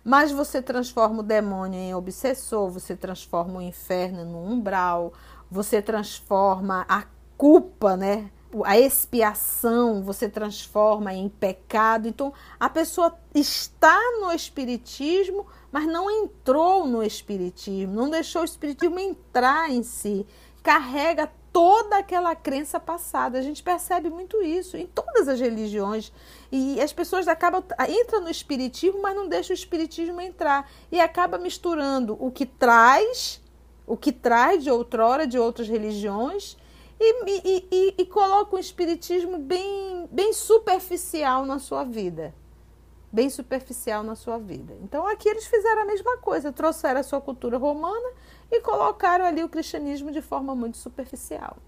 mas 0.05 0.33
você 0.33 0.61
transforma 0.61 1.21
o 1.21 1.23
demônio 1.23 1.79
em 1.79 1.95
obsessor, 1.95 2.71
você 2.71 2.97
transforma 2.97 3.59
o 3.59 3.63
inferno 3.63 4.25
no 4.25 4.45
umbral, 4.45 5.13
você 5.51 5.81
transforma 5.81 6.85
a 6.89 7.05
culpa, 7.37 7.97
né? 7.97 8.31
A 8.65 8.79
expiação 8.79 10.03
você 10.03 10.29
transforma 10.29 11.15
em 11.15 11.29
pecado. 11.29 12.07
Então, 12.07 12.33
a 12.61 12.69
pessoa 12.69 13.17
está 13.35 13.99
no 14.21 14.31
espiritismo, 14.33 15.47
mas 15.71 15.87
não 15.87 16.11
entrou 16.11 16.87
no 16.87 17.03
Espiritismo, 17.03 17.95
não 17.95 18.11
deixou 18.11 18.43
o 18.43 18.45
Espiritismo 18.45 18.99
entrar 18.99 19.71
em 19.71 19.83
si, 19.83 20.27
carrega 20.63 21.33
toda 21.51 21.99
aquela 21.99 22.35
crença 22.35 22.79
passada. 22.79 23.39
A 23.39 23.43
gente 23.43 23.63
percebe 23.63 24.11
muito 24.11 24.43
isso 24.43 24.77
em 24.77 24.87
todas 24.87 25.29
as 25.29 25.41
religiões. 25.41 26.13
E 26.53 26.79
as 26.83 26.93
pessoas 26.93 27.27
acabam 27.27 27.65
entram 27.89 28.21
no 28.21 28.31
espiritismo, 28.31 29.01
mas 29.01 29.17
não 29.17 29.27
deixam 29.27 29.55
o 29.55 29.59
espiritismo 29.59 30.21
entrar 30.21 30.71
e 30.91 31.01
acaba 31.01 31.39
misturando 31.39 32.15
o 32.21 32.31
que 32.31 32.45
traz, 32.45 33.41
o 33.87 33.97
que 33.97 34.13
traz 34.13 34.63
de 34.63 34.71
outrora 34.71 35.27
de 35.27 35.39
outras 35.39 35.67
religiões 35.67 36.59
e, 37.01 37.25
e, 37.27 37.69
e, 37.73 37.95
e 37.97 38.07
coloca 38.07 38.55
o 38.55 38.59
espiritismo 38.59 39.39
bem, 39.39 40.07
bem 40.11 40.35
superficial 40.35 41.47
na 41.47 41.59
sua 41.59 41.85
vida 41.85 42.35
bem 43.13 43.29
superficial 43.29 44.03
na 44.03 44.17
sua 44.17 44.39
vida. 44.39 44.75
Então 44.83 45.07
aqui 45.07 45.29
eles 45.29 45.47
fizeram 45.47 45.83
a 45.83 45.85
mesma 45.85 46.17
coisa, 46.17 46.51
trouxeram 46.51 46.99
a 46.99 47.03
sua 47.03 47.21
cultura 47.21 47.59
romana 47.59 48.11
e 48.51 48.61
colocaram 48.63 49.27
ali 49.27 49.45
o 49.45 49.49
cristianismo 49.51 50.11
de 50.11 50.23
forma 50.23 50.55
muito 50.55 50.79
superficial. 50.79 51.59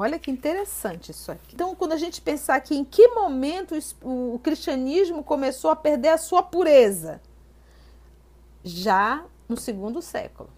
Olha 0.00 0.18
que 0.18 0.30
interessante 0.30 1.10
isso 1.10 1.30
aqui. 1.30 1.54
Então, 1.54 1.74
quando 1.74 1.92
a 1.92 1.96
gente 1.96 2.20
pensar 2.20 2.56
aqui 2.56 2.76
em 2.76 2.84
que 2.84 3.08
momento 3.08 3.78
o 4.02 4.38
cristianismo 4.42 5.22
começou 5.22 5.70
a 5.70 5.76
perder 5.76 6.08
a 6.08 6.18
sua 6.18 6.42
pureza, 6.42 7.20
já 8.64 9.24
no 9.48 9.56
segundo 9.56 10.00
século. 10.00 10.50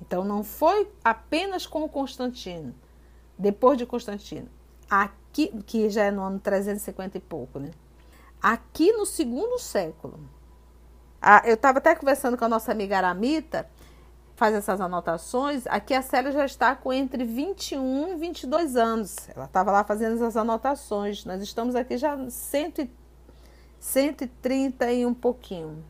Então, 0.00 0.24
não 0.24 0.42
foi 0.42 0.90
apenas 1.02 1.66
com 1.66 1.88
Constantino, 1.88 2.74
depois 3.38 3.78
de 3.78 3.86
Constantino, 3.86 4.48
aqui 4.88 5.48
que 5.62 5.88
já 5.88 6.04
é 6.04 6.10
no 6.10 6.22
ano 6.22 6.38
350 6.38 7.18
e 7.18 7.20
pouco, 7.20 7.58
né? 7.58 7.70
aqui 8.44 8.92
no 8.92 9.06
segundo 9.06 9.58
século. 9.58 10.20
Ah, 11.20 11.40
eu 11.46 11.54
estava 11.54 11.78
até 11.78 11.94
conversando 11.94 12.36
com 12.36 12.44
a 12.44 12.48
nossa 12.48 12.70
amiga 12.70 12.98
Aramita, 12.98 13.66
faz 14.34 14.54
essas 14.54 14.80
anotações. 14.80 15.66
Aqui 15.66 15.94
a 15.94 16.02
Célia 16.02 16.32
já 16.32 16.44
está 16.44 16.74
com 16.74 16.92
entre 16.92 17.24
21 17.24 18.12
e 18.12 18.16
22 18.16 18.76
anos. 18.76 19.28
Ela 19.34 19.46
estava 19.46 19.70
lá 19.70 19.84
fazendo 19.84 20.16
essas 20.16 20.36
anotações. 20.36 21.24
Nós 21.24 21.42
estamos 21.42 21.74
aqui 21.74 21.96
já 21.96 22.16
100, 22.28 22.90
130 23.78 24.92
e 24.92 25.06
um 25.06 25.14
pouquinho. 25.14 25.84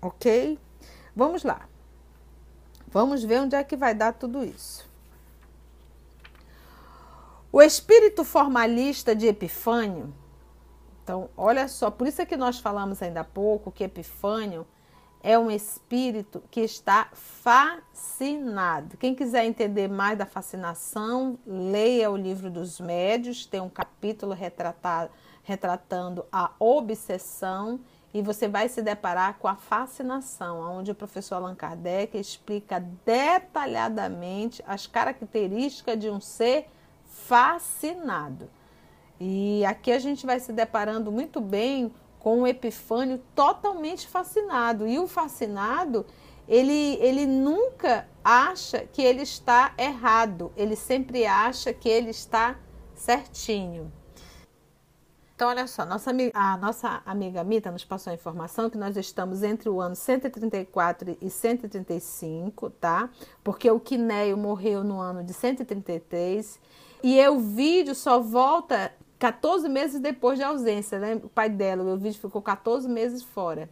Ok? 0.00 0.58
Vamos 1.14 1.42
lá. 1.42 1.68
Vamos 2.88 3.24
ver 3.24 3.40
onde 3.40 3.56
é 3.56 3.64
que 3.64 3.76
vai 3.76 3.94
dar 3.94 4.12
tudo 4.12 4.44
isso. 4.44 4.88
O 7.52 7.62
espírito 7.62 8.24
formalista 8.24 9.14
de 9.14 9.26
Epifânio 9.26 10.12
então, 11.06 11.30
olha 11.36 11.68
só, 11.68 11.88
por 11.88 12.08
isso 12.08 12.20
é 12.20 12.26
que 12.26 12.36
nós 12.36 12.58
falamos 12.58 13.00
ainda 13.00 13.20
há 13.20 13.24
pouco 13.24 13.70
que 13.70 13.84
Epifânio 13.84 14.66
é 15.26 15.36
um 15.36 15.50
espírito 15.50 16.40
que 16.52 16.60
está 16.60 17.08
fascinado. 17.12 18.96
Quem 18.96 19.12
quiser 19.12 19.44
entender 19.44 19.88
mais 19.88 20.16
da 20.16 20.24
fascinação, 20.24 21.36
leia 21.44 22.08
o 22.08 22.16
livro 22.16 22.48
dos 22.48 22.78
médios, 22.78 23.44
tem 23.44 23.60
um 23.60 23.68
capítulo 23.68 24.32
retratado, 24.32 25.10
retratando 25.42 26.24
a 26.30 26.52
obsessão 26.60 27.80
e 28.14 28.22
você 28.22 28.46
vai 28.46 28.68
se 28.68 28.80
deparar 28.80 29.36
com 29.40 29.48
a 29.48 29.56
fascinação, 29.56 30.60
onde 30.60 30.92
o 30.92 30.94
professor 30.94 31.34
Allan 31.34 31.56
Kardec 31.56 32.16
explica 32.16 32.78
detalhadamente 33.04 34.62
as 34.64 34.86
características 34.86 35.98
de 35.98 36.08
um 36.08 36.20
ser 36.20 36.68
fascinado. 37.04 38.48
E 39.18 39.64
aqui 39.64 39.90
a 39.90 39.98
gente 39.98 40.24
vai 40.24 40.38
se 40.38 40.52
deparando 40.52 41.10
muito 41.10 41.40
bem 41.40 41.92
com 42.26 42.42
o 42.42 42.46
Epifânio 42.48 43.22
totalmente 43.36 44.08
fascinado. 44.08 44.84
E 44.84 44.98
o 44.98 45.06
fascinado, 45.06 46.04
ele, 46.48 46.98
ele 47.00 47.24
nunca 47.24 48.08
acha 48.24 48.80
que 48.80 49.00
ele 49.00 49.22
está 49.22 49.72
errado, 49.78 50.52
ele 50.56 50.74
sempre 50.74 51.24
acha 51.24 51.72
que 51.72 51.88
ele 51.88 52.10
está 52.10 52.58
certinho. 52.96 53.92
Então, 55.36 55.50
olha 55.50 55.68
só, 55.68 55.86
nossa, 55.86 56.10
a 56.34 56.56
nossa 56.56 57.00
amiga 57.06 57.44
Mita 57.44 57.70
nos 57.70 57.84
passou 57.84 58.10
a 58.10 58.14
informação 58.14 58.68
que 58.68 58.76
nós 58.76 58.96
estamos 58.96 59.44
entre 59.44 59.68
o 59.68 59.80
ano 59.80 59.94
134 59.94 61.16
e 61.20 61.30
135, 61.30 62.70
tá? 62.70 63.08
Porque 63.44 63.70
o 63.70 63.78
Quinéio 63.78 64.36
morreu 64.36 64.82
no 64.82 64.98
ano 64.98 65.22
de 65.22 65.32
133 65.32 66.58
e 67.04 67.28
o 67.28 67.38
vídeo 67.38 67.94
só 67.94 68.18
volta 68.18 68.92
14 69.18 69.68
meses 69.68 70.00
depois 70.00 70.38
de 70.38 70.44
ausência, 70.44 70.98
né? 70.98 71.14
O 71.16 71.28
pai 71.28 71.48
dela, 71.48 71.82
o 71.82 71.96
vídeo 71.96 72.20
ficou 72.20 72.42
14 72.42 72.88
meses 72.88 73.22
fora. 73.22 73.68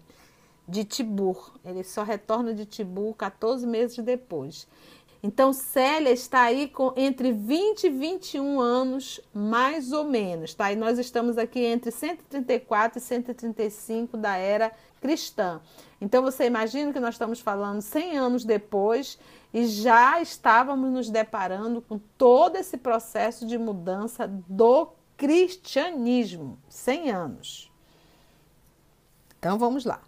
de 0.66 0.82
Tibur. 0.84 1.52
Ele 1.64 1.84
só 1.84 2.02
retorna 2.02 2.54
de 2.54 2.64
Tibur 2.64 3.14
14 3.14 3.66
meses 3.66 3.98
depois. 3.98 4.66
Então, 5.22 5.54
Célia 5.54 6.10
está 6.10 6.42
aí 6.42 6.68
com 6.68 6.92
entre 6.96 7.32
20 7.32 7.84
e 7.84 7.88
21 7.88 8.60
anos, 8.60 9.20
mais 9.32 9.90
ou 9.90 10.04
menos, 10.04 10.52
tá? 10.54 10.70
E 10.70 10.76
nós 10.76 10.98
estamos 10.98 11.38
aqui 11.38 11.60
entre 11.60 11.90
134 11.90 12.98
e 12.98 13.00
135 13.00 14.18
da 14.18 14.36
era 14.36 14.70
cristã. 15.00 15.62
Então, 15.98 16.22
você 16.22 16.44
imagina 16.44 16.92
que 16.92 17.00
nós 17.00 17.14
estamos 17.14 17.40
falando 17.40 17.80
100 17.80 18.18
anos 18.18 18.44
depois 18.44 19.18
e 19.52 19.64
já 19.64 20.20
estávamos 20.20 20.90
nos 20.90 21.08
deparando 21.08 21.80
com 21.80 21.98
todo 22.18 22.56
esse 22.56 22.76
processo 22.76 23.46
de 23.46 23.56
mudança 23.56 24.28
do 24.28 24.92
cristianismo. 25.16 26.58
100 26.68 27.10
anos. 27.10 27.72
Então, 29.38 29.58
vamos 29.58 29.84
lá. 29.84 30.00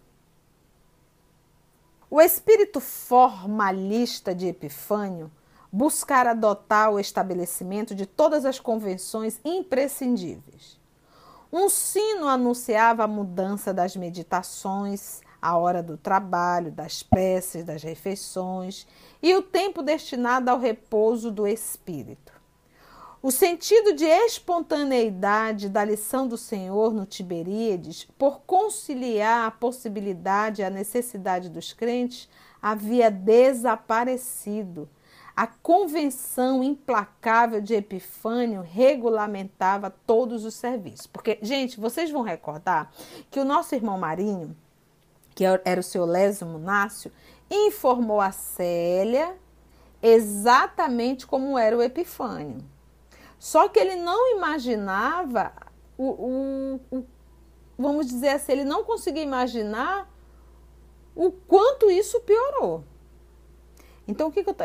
O 2.09 2.21
espírito 2.21 2.79
formalista 2.79 4.33
de 4.33 4.47
Epifânio 4.47 5.29
buscar 5.71 6.25
adotar 6.25 6.91
o 6.91 6.99
estabelecimento 6.99 7.93
de 7.93 8.05
todas 8.05 8.45
as 8.45 8.59
convenções 8.59 9.39
imprescindíveis. 9.43 10.79
Um 11.51 11.69
sino 11.69 12.27
anunciava 12.27 13.03
a 13.03 13.07
mudança 13.07 13.73
das 13.73 13.95
meditações, 13.95 15.21
a 15.41 15.57
hora 15.57 15.83
do 15.83 15.97
trabalho, 15.97 16.71
das 16.71 17.03
preces, 17.03 17.63
das 17.63 17.83
refeições 17.83 18.87
e 19.21 19.35
o 19.35 19.41
tempo 19.41 19.81
destinado 19.81 20.49
ao 20.49 20.59
repouso 20.59 21.31
do 21.31 21.45
espírito. 21.47 22.36
O 23.19 23.31
sentido 23.31 23.93
de 23.93 24.05
espontaneidade 24.05 25.69
da 25.69 25.83
lição 25.83 26.27
do 26.27 26.37
Senhor 26.37 26.93
no 26.93 27.03
Tiberíades, 27.03 28.07
por 28.15 28.41
conciliar 28.41 29.47
a 29.47 29.51
possibilidade 29.51 30.61
e 30.61 30.65
a 30.65 30.69
necessidade 30.69 31.49
dos 31.49 31.73
crentes, 31.73 32.29
havia 32.61 33.09
desaparecido. 33.09 34.87
A 35.35 35.47
convenção 35.47 36.63
implacável 36.63 37.59
de 37.59 37.73
Epifânio 37.73 38.61
regulamentava 38.61 39.89
todos 39.89 40.45
os 40.45 40.53
serviços. 40.53 41.07
Porque, 41.07 41.39
gente, 41.41 41.79
vocês 41.79 42.11
vão 42.11 42.21
recordar 42.21 42.91
que 43.31 43.39
o 43.39 43.45
nosso 43.45 43.73
irmão 43.73 43.97
Marinho, 43.97 44.55
que 45.33 45.43
era 45.43 45.79
o 45.79 45.83
seu 45.83 46.05
Lésimo 46.05 46.59
Nácio, 46.59 47.11
informou 47.49 48.21
a 48.21 48.31
Célia 48.31 49.35
exatamente 50.03 51.25
como 51.25 51.57
era 51.57 51.75
o 51.75 51.81
Epifânio. 51.81 52.76
Só 53.39 53.67
que 53.69 53.79
ele 53.79 53.95
não 53.95 54.35
imaginava 54.35 55.53
o, 55.97 56.05
o, 56.91 56.97
o, 56.97 57.05
vamos 57.77 58.07
dizer 58.07 58.29
assim, 58.29 58.51
ele 58.53 58.65
não 58.65 58.83
conseguia 58.83 59.23
imaginar 59.23 60.09
o 61.15 61.31
quanto 61.31 61.89
isso 61.89 62.19
piorou. 62.21 62.83
Então, 64.07 64.29
o 64.29 64.31
que 64.31 64.43
que 64.43 64.49
eu, 64.49 64.55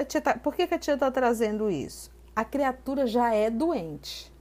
por 0.43 0.55
que, 0.55 0.67
que 0.67 0.75
a 0.75 0.79
tia 0.79 0.95
está 0.95 1.11
trazendo 1.11 1.71
isso? 1.71 2.11
A 2.35 2.45
criatura 2.45 3.07
já 3.07 3.35
é 3.35 3.51
doente. 3.51 4.33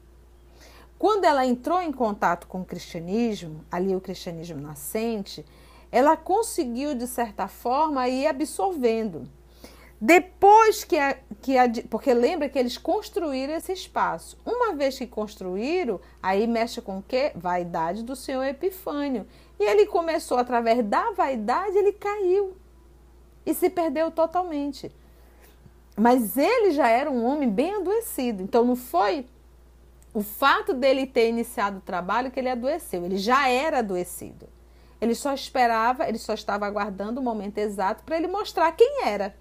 Quando 0.99 1.25
ela 1.25 1.45
entrou 1.45 1.81
em 1.81 1.91
contato 1.91 2.45
com 2.47 2.61
o 2.61 2.65
cristianismo, 2.65 3.65
ali 3.71 3.95
o 3.95 4.01
cristianismo 4.01 4.61
nascente, 4.61 5.43
ela 5.91 6.15
conseguiu, 6.15 6.93
de 6.93 7.07
certa 7.07 7.47
forma, 7.47 8.07
ir 8.07 8.27
absorvendo. 8.27 9.27
Depois 10.03 10.83
que 10.83 10.97
a, 10.97 11.15
que 11.43 11.55
a. 11.55 11.65
Porque 11.87 12.11
lembra 12.11 12.49
que 12.49 12.57
eles 12.57 12.75
construíram 12.75 13.53
esse 13.53 13.71
espaço. 13.71 14.35
Uma 14.43 14.73
vez 14.73 14.97
que 14.97 15.05
construíram, 15.05 16.01
aí 16.23 16.47
mexe 16.47 16.81
com 16.81 16.97
o 16.97 17.03
quê? 17.03 17.31
Vaidade 17.35 18.01
do 18.01 18.15
senhor 18.15 18.43
Epifânio. 18.43 19.27
E 19.59 19.63
ele 19.63 19.85
começou, 19.85 20.39
através 20.39 20.83
da 20.83 21.11
vaidade, 21.11 21.77
ele 21.77 21.93
caiu. 21.93 22.57
E 23.45 23.53
se 23.53 23.69
perdeu 23.69 24.09
totalmente. 24.09 24.91
Mas 25.95 26.35
ele 26.35 26.71
já 26.71 26.89
era 26.89 27.11
um 27.11 27.23
homem 27.23 27.47
bem 27.47 27.75
adoecido. 27.75 28.41
Então 28.41 28.65
não 28.65 28.75
foi 28.75 29.27
o 30.15 30.23
fato 30.23 30.73
dele 30.73 31.05
ter 31.05 31.29
iniciado 31.29 31.77
o 31.77 31.81
trabalho 31.81 32.31
que 32.31 32.39
ele 32.39 32.49
adoeceu. 32.49 33.05
Ele 33.05 33.17
já 33.17 33.47
era 33.47 33.77
adoecido. 33.79 34.49
Ele 34.99 35.13
só 35.13 35.31
esperava, 35.31 36.09
ele 36.09 36.17
só 36.17 36.33
estava 36.33 36.65
aguardando 36.65 37.21
o 37.21 37.23
momento 37.23 37.59
exato 37.59 38.03
para 38.03 38.17
ele 38.17 38.27
mostrar 38.27 38.71
quem 38.71 39.03
era 39.03 39.35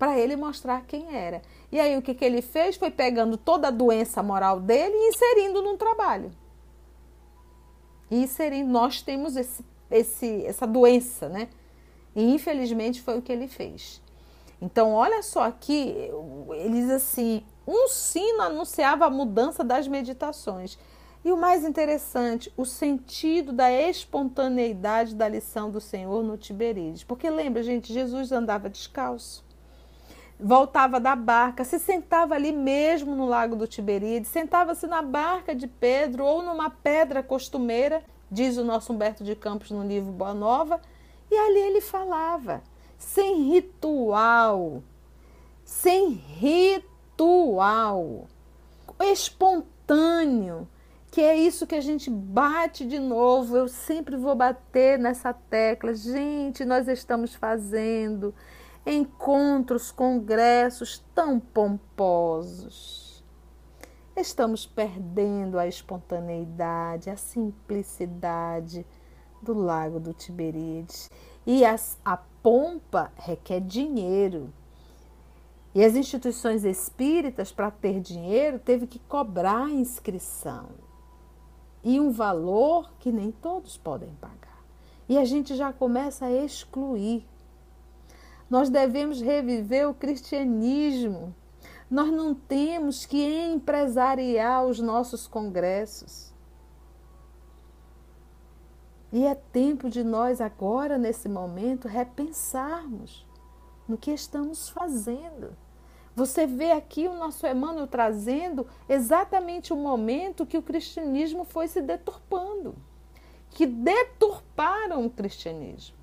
para 0.00 0.18
ele 0.18 0.34
mostrar 0.34 0.86
quem 0.86 1.14
era. 1.14 1.42
E 1.70 1.78
aí 1.78 1.94
o 1.94 2.00
que, 2.00 2.14
que 2.14 2.24
ele 2.24 2.40
fez 2.40 2.74
foi 2.74 2.90
pegando 2.90 3.36
toda 3.36 3.68
a 3.68 3.70
doença 3.70 4.22
moral 4.22 4.58
dele 4.58 4.94
e 4.94 5.08
inserindo 5.10 5.60
num 5.60 5.76
trabalho. 5.76 6.32
E 8.10 8.22
inserindo, 8.22 8.70
nós 8.70 9.02
temos 9.02 9.36
esse, 9.36 9.62
esse, 9.90 10.46
essa 10.46 10.66
doença, 10.66 11.28
né? 11.28 11.50
E 12.16 12.32
infelizmente 12.32 13.02
foi 13.02 13.18
o 13.18 13.22
que 13.22 13.30
ele 13.30 13.46
fez. 13.46 14.00
Então, 14.58 14.94
olha 14.94 15.22
só 15.22 15.42
aqui, 15.42 15.94
ele 16.54 16.80
diz 16.80 16.90
assim: 16.90 17.44
um 17.66 17.86
sino 17.86 18.40
anunciava 18.40 19.04
a 19.04 19.10
mudança 19.10 19.62
das 19.62 19.86
meditações. 19.86 20.78
E 21.22 21.30
o 21.30 21.36
mais 21.36 21.62
interessante, 21.62 22.50
o 22.56 22.64
sentido 22.64 23.52
da 23.52 23.70
espontaneidade 23.70 25.14
da 25.14 25.28
lição 25.28 25.70
do 25.70 25.78
Senhor 25.78 26.22
no 26.24 26.38
Tiberíades. 26.38 27.04
Porque 27.04 27.28
lembra, 27.28 27.62
gente, 27.62 27.92
Jesus 27.92 28.32
andava 28.32 28.70
descalço 28.70 29.49
voltava 30.42 30.98
da 30.98 31.14
barca, 31.14 31.64
se 31.64 31.78
sentava 31.78 32.34
ali 32.34 32.52
mesmo 32.52 33.14
no 33.14 33.26
lago 33.26 33.54
do 33.54 33.66
Tiberíades, 33.66 34.30
sentava-se 34.30 34.86
na 34.86 35.02
barca 35.02 35.54
de 35.54 35.66
Pedro 35.66 36.24
ou 36.24 36.42
numa 36.42 36.70
pedra 36.70 37.22
costumeira, 37.22 38.02
diz 38.30 38.56
o 38.56 38.64
nosso 38.64 38.92
Humberto 38.92 39.22
de 39.22 39.34
Campos 39.34 39.70
no 39.70 39.86
livro 39.86 40.10
Boa 40.10 40.34
Nova, 40.34 40.80
e 41.30 41.36
ali 41.36 41.58
ele 41.58 41.80
falava, 41.80 42.62
sem 42.98 43.50
ritual, 43.50 44.82
sem 45.64 46.10
ritual, 46.10 48.26
espontâneo, 49.00 50.66
que 51.10 51.20
é 51.20 51.36
isso 51.36 51.66
que 51.66 51.74
a 51.74 51.80
gente 51.80 52.08
bate 52.08 52.86
de 52.86 52.98
novo. 52.98 53.56
Eu 53.56 53.66
sempre 53.66 54.16
vou 54.16 54.34
bater 54.34 54.98
nessa 54.98 55.32
tecla. 55.32 55.92
Gente, 55.92 56.64
nós 56.64 56.86
estamos 56.86 57.34
fazendo 57.34 58.32
encontros, 58.84 59.90
congressos 59.90 61.04
tão 61.14 61.38
pomposos. 61.38 63.22
Estamos 64.16 64.66
perdendo 64.66 65.58
a 65.58 65.66
espontaneidade, 65.66 67.10
a 67.10 67.16
simplicidade 67.16 68.86
do 69.40 69.54
Lago 69.54 69.98
do 69.98 70.12
Tiberíades. 70.12 71.10
E 71.46 71.64
as, 71.64 71.98
a 72.04 72.16
pompa 72.16 73.12
requer 73.16 73.60
dinheiro. 73.60 74.52
E 75.74 75.84
as 75.84 75.94
instituições 75.94 76.64
espíritas, 76.64 77.52
para 77.52 77.70
ter 77.70 78.00
dinheiro, 78.00 78.58
teve 78.58 78.86
que 78.86 78.98
cobrar 78.98 79.70
inscrição. 79.70 80.70
E 81.82 82.00
um 82.00 82.10
valor 82.10 82.92
que 82.98 83.12
nem 83.12 83.30
todos 83.30 83.78
podem 83.78 84.10
pagar. 84.20 84.62
E 85.08 85.16
a 85.16 85.24
gente 85.24 85.54
já 85.54 85.72
começa 85.72 86.26
a 86.26 86.32
excluir 86.32 87.26
nós 88.50 88.68
devemos 88.68 89.20
reviver 89.20 89.88
o 89.88 89.94
cristianismo. 89.94 91.32
Nós 91.88 92.10
não 92.10 92.34
temos 92.34 93.06
que 93.06 93.22
empresariar 93.52 94.66
os 94.66 94.80
nossos 94.80 95.28
congressos. 95.28 96.32
E 99.12 99.24
é 99.24 99.34
tempo 99.34 99.88
de 99.88 100.02
nós, 100.02 100.40
agora, 100.40 100.98
nesse 100.98 101.28
momento, 101.28 101.86
repensarmos 101.88 103.26
no 103.88 103.96
que 103.96 104.10
estamos 104.10 104.68
fazendo. 104.68 105.56
Você 106.14 106.46
vê 106.46 106.72
aqui 106.72 107.08
o 107.08 107.14
nosso 107.14 107.46
Emmanuel 107.46 107.86
trazendo 107.86 108.66
exatamente 108.88 109.72
o 109.72 109.76
momento 109.76 110.46
que 110.46 110.58
o 110.58 110.62
cristianismo 110.62 111.44
foi 111.44 111.66
se 111.66 111.80
deturpando, 111.80 112.74
que 113.50 113.66
deturparam 113.66 115.06
o 115.06 115.10
cristianismo. 115.10 115.99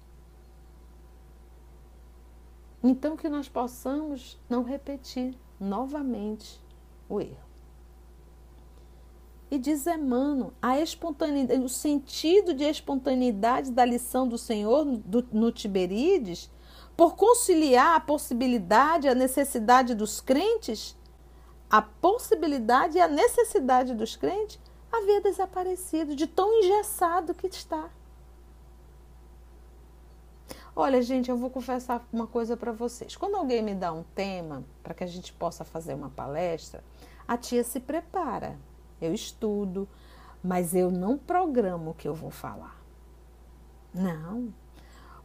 Então, 2.84 3.18
que 3.18 3.28
nós 3.28 3.50
possamos 3.50 4.40
não 4.50 4.64
repetir 4.64 5.36
novamente 5.60 6.62
o 7.10 7.20
erro. 7.20 7.48
E 9.50 9.58
diz 9.58 9.88
Emmanuel, 9.88 10.52
a 10.62 10.80
espontaneidade, 10.80 11.62
o 11.62 11.70
sentido 11.70 12.54
de 12.54 12.66
espontaneidade 12.66 13.72
da 13.72 13.86
lição 13.86 14.28
do 14.28 14.38
Senhor 14.38 14.84
do, 14.84 15.26
no 15.32 15.52
Tiberíades, 15.52 16.52
por 16.98 17.16
conciliar 17.16 17.96
a 17.96 18.00
possibilidade 18.00 19.08
e 19.08 19.10
a 19.10 19.16
necessidade 19.16 19.96
dos 19.96 20.20
crentes, 20.20 20.98
a 21.70 21.82
possibilidade 21.82 22.98
e 22.98 23.02
a 23.02 23.08
necessidade 23.08 23.94
dos 23.94 24.16
crentes, 24.16 24.60
havia 24.92 25.22
desaparecido 25.22 26.16
de 26.16 26.28
tão 26.28 26.52
engessado 26.60 27.34
que 27.34 27.48
está. 27.48 27.90
Olha, 30.80 31.02
gente, 31.02 31.32
eu 31.32 31.36
vou 31.36 31.50
confessar 31.50 32.08
uma 32.14 32.28
coisa 32.28 32.56
para 32.56 32.72
vocês. 32.72 33.16
Quando 33.16 33.34
alguém 33.34 33.64
me 33.64 33.74
dá 33.74 33.92
um 33.92 34.04
tema 34.14 34.64
para 34.84 34.94
que 34.94 35.04
a 35.04 35.08
gente 35.08 35.34
possa 35.34 35.66
fazer 35.66 35.96
uma 35.96 36.12
palestra, 36.12 36.84
a 37.28 37.36
tia 37.36 37.64
se 37.64 37.80
prepara. 37.80 38.60
Eu 39.02 39.12
estudo, 39.12 39.90
mas 40.44 40.76
eu 40.76 40.92
não 40.92 41.18
programo 41.18 41.90
o 41.90 41.94
que 41.96 42.08
eu 42.08 42.14
vou 42.14 42.30
falar. 42.30 42.80
Não, 43.92 44.54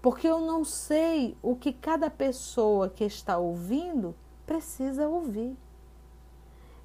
porque 0.00 0.26
eu 0.26 0.40
não 0.40 0.64
sei 0.64 1.36
o 1.42 1.54
que 1.54 1.70
cada 1.70 2.08
pessoa 2.08 2.88
que 2.88 3.04
está 3.04 3.36
ouvindo 3.36 4.14
precisa 4.46 5.06
ouvir. 5.06 5.54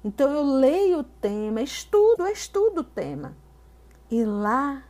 Então 0.04 0.30
eu 0.30 0.44
leio 0.44 0.98
o 0.98 1.04
tema, 1.04 1.62
estudo, 1.62 2.26
estudo 2.26 2.82
o 2.82 2.84
tema. 2.84 3.34
E 4.10 4.22
lá 4.26 4.84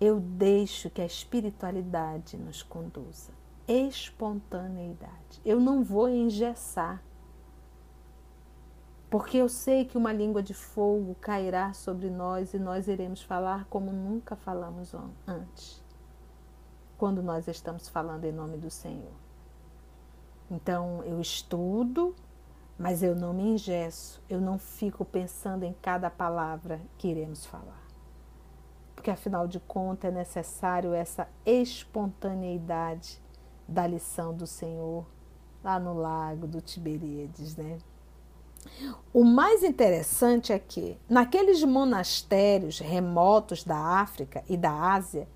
eu 0.00 0.20
deixo 0.20 0.88
que 0.90 1.02
a 1.02 1.06
espiritualidade 1.06 2.36
nos 2.36 2.62
conduza. 2.62 3.32
Espontaneidade. 3.66 5.40
Eu 5.44 5.60
não 5.60 5.82
vou 5.82 6.08
engessar. 6.08 7.02
Porque 9.10 9.38
eu 9.38 9.48
sei 9.48 9.84
que 9.84 9.98
uma 9.98 10.12
língua 10.12 10.42
de 10.42 10.54
fogo 10.54 11.16
cairá 11.20 11.72
sobre 11.72 12.10
nós 12.10 12.52
e 12.52 12.58
nós 12.58 12.88
iremos 12.88 13.22
falar 13.22 13.64
como 13.70 13.90
nunca 13.90 14.36
falamos 14.36 14.94
antes, 15.26 15.82
quando 16.98 17.22
nós 17.22 17.48
estamos 17.48 17.88
falando 17.88 18.24
em 18.24 18.32
nome 18.32 18.58
do 18.58 18.70
Senhor. 18.70 19.12
Então 20.50 21.02
eu 21.04 21.20
estudo, 21.20 22.14
mas 22.78 23.02
eu 23.02 23.16
não 23.16 23.32
me 23.32 23.44
engesso, 23.44 24.22
eu 24.28 24.42
não 24.42 24.58
fico 24.58 25.06
pensando 25.06 25.64
em 25.64 25.72
cada 25.80 26.10
palavra 26.10 26.80
que 26.98 27.08
iremos 27.08 27.46
falar. 27.46 27.87
Porque 28.98 29.12
afinal 29.12 29.46
de 29.46 29.60
contas 29.60 30.10
é 30.10 30.12
necessário 30.12 30.92
essa 30.92 31.28
espontaneidade 31.46 33.22
da 33.68 33.86
lição 33.86 34.34
do 34.34 34.44
Senhor 34.44 35.06
lá 35.62 35.78
no 35.78 35.94
lago 35.94 36.48
do 36.48 36.60
Tiberíades, 36.60 37.54
né? 37.54 37.78
O 39.14 39.22
mais 39.22 39.62
interessante 39.62 40.52
é 40.52 40.58
que, 40.58 40.98
naqueles 41.08 41.62
monastérios 41.62 42.80
remotos 42.80 43.62
da 43.62 43.78
África 43.78 44.42
e 44.48 44.56
da 44.56 44.72
Ásia, 44.72 45.28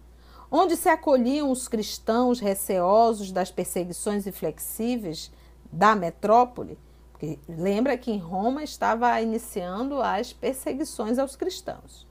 onde 0.50 0.76
se 0.76 0.88
acolhiam 0.88 1.48
os 1.48 1.68
cristãos 1.68 2.40
receosos 2.40 3.30
das 3.30 3.52
perseguições 3.52 4.26
inflexíveis 4.26 5.30
da 5.70 5.94
metrópole, 5.94 6.76
porque 7.12 7.38
lembra 7.48 7.96
que 7.96 8.10
em 8.10 8.18
Roma 8.18 8.64
estava 8.64 9.20
iniciando 9.20 10.02
as 10.02 10.32
perseguições 10.32 11.16
aos 11.16 11.36
cristãos. 11.36 12.10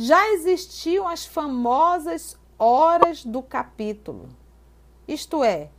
Já 0.00 0.32
existiam 0.32 1.08
as 1.08 1.26
famosas 1.26 2.38
horas 2.56 3.24
do 3.24 3.42
capítulo, 3.42 4.28
isto 5.08 5.42
é, 5.42 5.70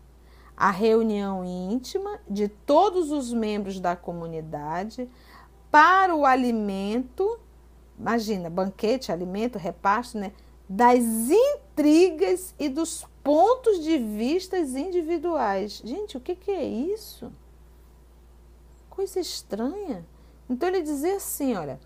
a 0.57 0.69
reunião 0.71 1.45
íntima 1.45 2.19
de 2.29 2.49
todos 2.49 3.11
os 3.11 3.31
membros 3.31 3.79
da 3.79 3.95
comunidade 3.95 5.09
para 5.71 6.13
o 6.13 6.25
alimento, 6.25 7.39
imagina, 7.97 8.49
banquete, 8.49 9.09
alimento, 9.09 9.57
repasto, 9.57 10.17
né? 10.17 10.33
Das 10.67 11.01
intrigas 11.01 12.53
e 12.59 12.67
dos 12.67 13.07
pontos 13.23 13.81
de 13.81 13.97
vistas 13.97 14.75
individuais. 14.75 15.81
Gente, 15.81 16.17
o 16.17 16.19
que, 16.19 16.35
que 16.35 16.51
é 16.51 16.65
isso? 16.65 17.31
Coisa 18.89 19.21
estranha. 19.21 20.05
Então 20.49 20.67
ele 20.67 20.81
dizia 20.81 21.15
assim: 21.15 21.55
olha, 21.55 21.79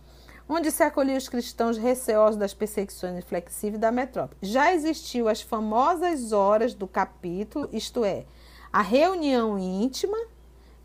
onde 0.47 0.71
se 0.71 0.83
acolhiam 0.83 1.17
os 1.17 1.29
cristãos 1.29 1.77
receosos 1.77 2.37
das 2.37 2.53
perseguições 2.53 3.17
inflexíveis 3.17 3.79
da 3.79 3.91
metrópole. 3.91 4.37
Já 4.41 4.73
existiu 4.73 5.27
as 5.27 5.41
famosas 5.41 6.31
horas 6.31 6.73
do 6.73 6.87
capítulo, 6.87 7.69
isto 7.71 8.03
é, 8.03 8.25
a 8.71 8.81
reunião 8.81 9.57
íntima 9.57 10.17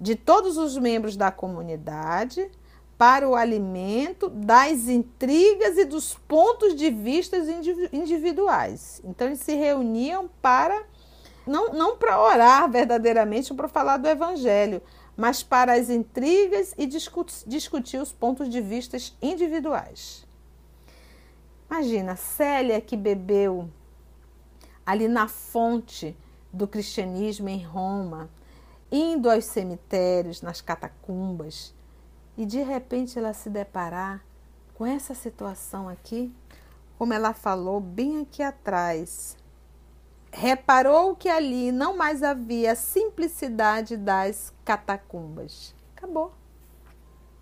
de 0.01 0.15
todos 0.15 0.57
os 0.57 0.77
membros 0.77 1.17
da 1.17 1.31
comunidade 1.31 2.51
para 2.97 3.29
o 3.29 3.37
alimento 3.37 4.29
das 4.29 4.89
intrigas 4.89 5.79
e 5.79 5.85
dos 5.85 6.15
pontos 6.15 6.75
de 6.75 6.91
vista 6.91 7.37
individuais. 7.93 9.01
Então, 9.05 9.29
eles 9.29 9.39
se 9.39 9.55
reuniam 9.55 10.29
para, 10.43 10.83
não, 11.47 11.73
não 11.73 11.97
para 11.97 12.21
orar 12.21 12.69
verdadeiramente, 12.69 13.55
para 13.55 13.69
falar 13.69 13.99
do 13.99 14.09
evangelho, 14.09 14.83
mas 15.19 15.43
para 15.43 15.73
as 15.73 15.91
intrigas 15.91 16.73
e 16.79 16.87
discutir, 16.87 17.99
os 17.99 18.13
pontos 18.13 18.49
de 18.49 18.61
vista 18.61 18.97
individuais. 19.21 20.25
Imagina, 21.69 22.15
Célia 22.15 22.81
que 22.81 22.97
bebeu 22.97 23.69
ali 24.87 25.09
na 25.09 25.27
fonte 25.27 26.17
do 26.53 26.69
cristianismo 26.69 27.49
em 27.49 27.65
Roma, 27.65 28.31
indo 28.93 29.29
aos 29.29 29.45
cemitérios, 29.47 30.41
nas 30.41 30.61
catacumbas, 30.61 31.75
e 32.37 32.47
de 32.47 32.63
repente 32.63 33.19
ela 33.19 33.33
se 33.33 33.51
deparar 33.51 34.25
com 34.73 34.87
essa 34.87 35.17
situação 35.17 35.89
aqui, 35.89 36.33
como 36.97 37.13
ela 37.13 37.35
falou 37.35 37.81
bem 37.81 38.21
aqui 38.21 38.41
atrás. 38.41 39.37
Reparou 40.31 41.17
que 41.17 41.29
ali 41.29 41.73
não 41.73 41.97
mais 41.97 42.23
havia 42.23 42.73
a 42.73 42.77
simplicidade 42.77 43.97
das 43.97 44.53
catacumbas. 44.65 45.75
Acabou. 45.97 46.33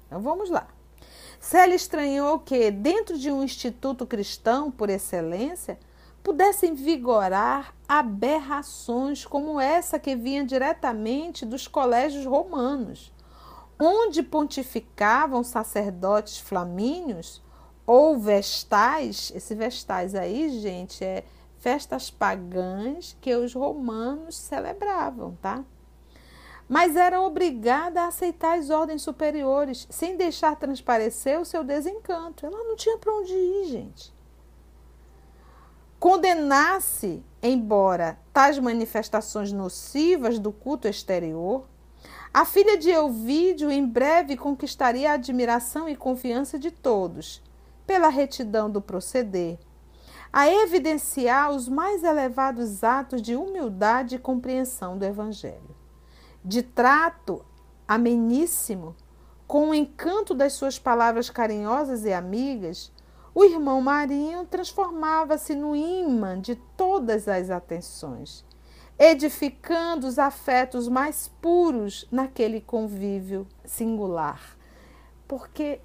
Então 0.06 0.20
vamos 0.20 0.48
lá. 0.48 0.68
Célia 1.40 1.74
estranhou 1.74 2.38
que, 2.38 2.70
dentro 2.70 3.18
de 3.18 3.30
um 3.30 3.42
instituto 3.42 4.06
cristão 4.06 4.70
por 4.70 4.88
excelência, 4.88 5.78
pudessem 6.22 6.74
vigorar 6.74 7.72
aberrações 7.88 9.24
como 9.24 9.60
essa 9.60 9.98
que 9.98 10.16
vinha 10.16 10.44
diretamente 10.44 11.46
dos 11.46 11.68
colégios 11.68 12.24
romanos, 12.24 13.12
onde 13.78 14.22
pontificavam 14.24 15.44
sacerdotes 15.44 16.38
flamíneos 16.38 17.40
ou 17.86 18.18
vestais. 18.18 19.30
Esse 19.36 19.54
vestais 19.54 20.16
aí, 20.16 20.48
gente, 20.58 21.04
é 21.04 21.24
festas 21.66 22.12
pagãs 22.12 23.16
que 23.20 23.34
os 23.34 23.52
romanos 23.52 24.36
celebravam, 24.36 25.36
tá? 25.42 25.64
Mas 26.68 26.94
era 26.94 27.20
obrigada 27.20 28.02
a 28.02 28.06
aceitar 28.06 28.56
as 28.56 28.70
ordens 28.70 29.02
superiores, 29.02 29.84
sem 29.90 30.16
deixar 30.16 30.54
transparecer 30.54 31.40
o 31.40 31.44
seu 31.44 31.64
desencanto. 31.64 32.46
Ela 32.46 32.62
não 32.62 32.76
tinha 32.76 32.96
para 32.98 33.12
onde 33.12 33.32
ir, 33.32 33.64
gente 33.64 34.14
condenasse, 35.98 37.24
embora 37.42 38.16
tais 38.32 38.60
manifestações 38.60 39.50
nocivas 39.50 40.38
do 40.38 40.52
culto 40.52 40.86
exterior, 40.86 41.66
a 42.32 42.44
filha 42.44 42.78
de 42.78 42.90
Elvídio 42.90 43.72
em 43.72 43.84
breve 43.84 44.36
conquistaria 44.36 45.10
a 45.10 45.14
admiração 45.14 45.88
e 45.88 45.96
confiança 45.96 46.60
de 46.60 46.70
todos, 46.70 47.42
pela 47.84 48.08
retidão 48.08 48.70
do 48.70 48.80
proceder, 48.80 49.58
a 50.32 50.48
evidenciar 50.50 51.50
os 51.50 51.68
mais 51.68 52.02
elevados 52.02 52.82
atos 52.84 53.22
de 53.22 53.36
humildade 53.36 54.16
e 54.16 54.18
compreensão 54.18 54.98
do 54.98 55.04
Evangelho. 55.04 55.76
De 56.44 56.62
trato 56.62 57.44
ameníssimo, 57.86 58.94
com 59.46 59.70
o 59.70 59.74
encanto 59.74 60.34
das 60.34 60.54
suas 60.54 60.78
palavras 60.78 61.30
carinhosas 61.30 62.04
e 62.04 62.12
amigas, 62.12 62.92
o 63.34 63.44
irmão 63.44 63.80
Marinho 63.80 64.46
transformava-se 64.46 65.54
no 65.54 65.76
imã 65.76 66.40
de 66.40 66.56
todas 66.76 67.28
as 67.28 67.50
atenções, 67.50 68.44
edificando 68.98 70.06
os 70.06 70.18
afetos 70.18 70.88
mais 70.88 71.30
puros 71.40 72.08
naquele 72.10 72.60
convívio 72.60 73.46
singular. 73.64 74.56
Porque 75.28 75.80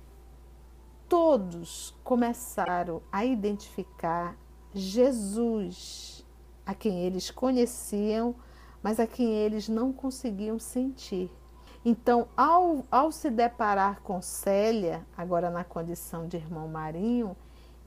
todos 1.12 1.94
começaram 2.06 3.02
a 3.12 3.26
identificar 3.26 4.38
Jesus, 4.74 6.26
a 6.66 6.74
quem 6.74 7.00
eles 7.00 7.30
conheciam, 7.30 8.34
mas 8.82 8.98
a 8.98 9.06
quem 9.06 9.30
eles 9.30 9.68
não 9.68 9.92
conseguiam 9.92 10.58
sentir. 10.58 11.30
Então, 11.84 12.30
ao, 12.38 12.86
ao 12.90 13.12
se 13.12 13.30
deparar 13.30 14.02
com 14.04 14.22
Célia, 14.22 15.06
agora 15.18 15.50
na 15.50 15.66
condição 15.66 16.30
de 16.30 16.38
irmão 16.38 16.70
Marinho, 16.70 17.36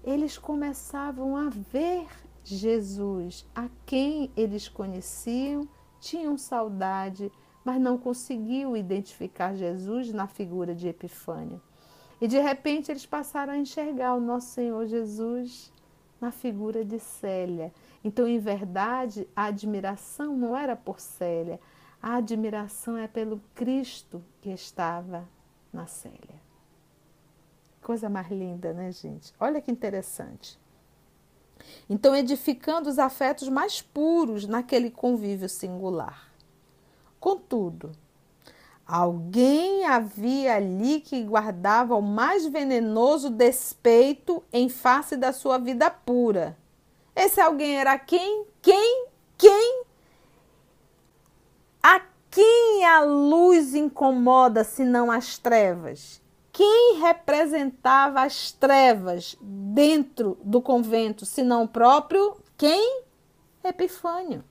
eles 0.05 0.37
começavam 0.37 1.35
a 1.35 1.49
ver 1.49 2.07
Jesus, 2.45 3.49
a 3.55 3.71
quem 3.87 4.31
eles 4.37 4.69
conheciam, 4.69 5.67
tinham 5.99 6.37
saudade, 6.37 7.33
mas 7.65 7.81
não 7.81 7.97
conseguiam 7.97 8.77
identificar 8.77 9.55
Jesus 9.55 10.13
na 10.13 10.27
figura 10.27 10.75
de 10.75 10.89
Epifânio. 10.89 11.63
E 12.25 12.27
de 12.27 12.39
repente 12.39 12.91
eles 12.91 13.05
passaram 13.05 13.53
a 13.53 13.59
enxergar 13.59 14.15
o 14.15 14.21
nosso 14.21 14.47
Senhor 14.47 14.87
Jesus 14.87 15.71
na 16.19 16.31
figura 16.31 16.83
de 16.83 16.99
Célia. 16.99 17.71
Então, 18.03 18.27
em 18.27 18.39
verdade, 18.39 19.29
a 19.37 19.45
admiração 19.45 20.35
não 20.35 20.57
era 20.57 20.75
por 20.75 21.01
Célia, 21.01 21.61
a 22.01 22.15
admiração 22.15 22.97
é 22.97 23.07
pelo 23.07 23.43
Cristo 23.55 24.25
que 24.41 24.49
estava 24.49 25.29
na 25.71 25.87
Célia. 25.87 26.41
Coisa 27.83 28.09
mais 28.09 28.31
linda, 28.31 28.73
né, 28.73 28.91
gente? 28.91 29.35
Olha 29.39 29.61
que 29.61 29.71
interessante. 29.71 30.59
Então, 31.91 32.17
edificando 32.17 32.89
os 32.89 32.99
afetos 32.99 33.51
mais 33.51 33.83
puros 33.83 34.47
naquele 34.47 34.91
convívio 34.91 35.51
singular. 35.51 36.33
Contudo, 37.21 37.93
alguém 38.87 39.85
havia 39.85 40.57
ali 40.57 41.01
que 41.01 41.23
guardava 41.23 41.95
o 41.95 42.03
mais 42.03 42.47
venenoso 42.47 43.31
despeito 43.31 44.43
em 44.53 44.69
face 44.69 45.17
da 45.17 45.33
sua 45.33 45.59
vida 45.59 45.91
pura, 45.91 46.57
Esse 47.17 47.41
alguém 47.41 47.77
era 47.77 47.99
quem? 47.99 48.45
Quem? 48.61 49.07
Quem? 49.39 49.85
A 51.83 52.01
quem 52.31 52.85
a 52.85 53.01
luz 53.01 53.77
incomoda 53.77 54.65
se 54.65 54.85
não 54.85 55.09
as 55.11 55.39
trevas? 55.39 56.21
Quem 56.53 56.99
representava 57.01 58.23
as 58.23 58.51
trevas 58.51 59.37
dentro 59.41 60.37
do 60.43 60.61
convento, 60.61 61.25
se 61.25 61.43
não 61.43 61.65
o 61.65 61.69
próprio 61.69 62.37
quem? 62.57 63.03
Epifânio. 63.63 64.45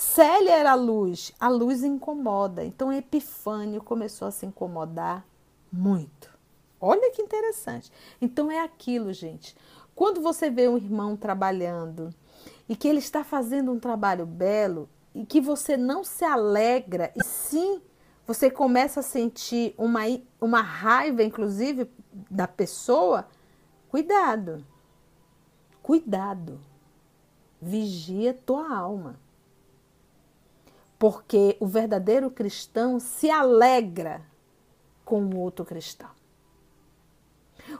Célia 0.00 0.56
era 0.56 0.72
a 0.72 0.74
luz, 0.74 1.30
a 1.38 1.50
luz 1.50 1.84
incomoda. 1.84 2.64
Então 2.64 2.90
Epifânio 2.90 3.82
começou 3.82 4.26
a 4.26 4.30
se 4.30 4.46
incomodar 4.46 5.26
muito. 5.70 6.30
Olha 6.80 7.12
que 7.12 7.20
interessante. 7.20 7.92
Então 8.18 8.50
é 8.50 8.60
aquilo, 8.60 9.12
gente. 9.12 9.54
Quando 9.94 10.22
você 10.22 10.48
vê 10.48 10.66
um 10.66 10.78
irmão 10.78 11.18
trabalhando 11.18 12.14
e 12.66 12.74
que 12.74 12.88
ele 12.88 12.98
está 12.98 13.22
fazendo 13.22 13.70
um 13.70 13.78
trabalho 13.78 14.24
belo 14.24 14.88
e 15.14 15.26
que 15.26 15.38
você 15.38 15.76
não 15.76 16.02
se 16.02 16.24
alegra, 16.24 17.12
e 17.14 17.22
sim 17.22 17.82
você 18.26 18.50
começa 18.50 19.00
a 19.00 19.02
sentir 19.02 19.74
uma, 19.76 20.00
uma 20.40 20.62
raiva, 20.62 21.22
inclusive, 21.22 21.86
da 22.30 22.48
pessoa, 22.48 23.28
cuidado. 23.90 24.64
Cuidado. 25.82 26.58
Vigia 27.60 28.32
tua 28.32 28.74
alma. 28.74 29.20
Porque 31.00 31.56
o 31.58 31.66
verdadeiro 31.66 32.30
cristão 32.30 33.00
se 33.00 33.30
alegra 33.30 34.20
com 35.02 35.24
o 35.24 35.38
outro 35.38 35.64
cristão. 35.64 36.10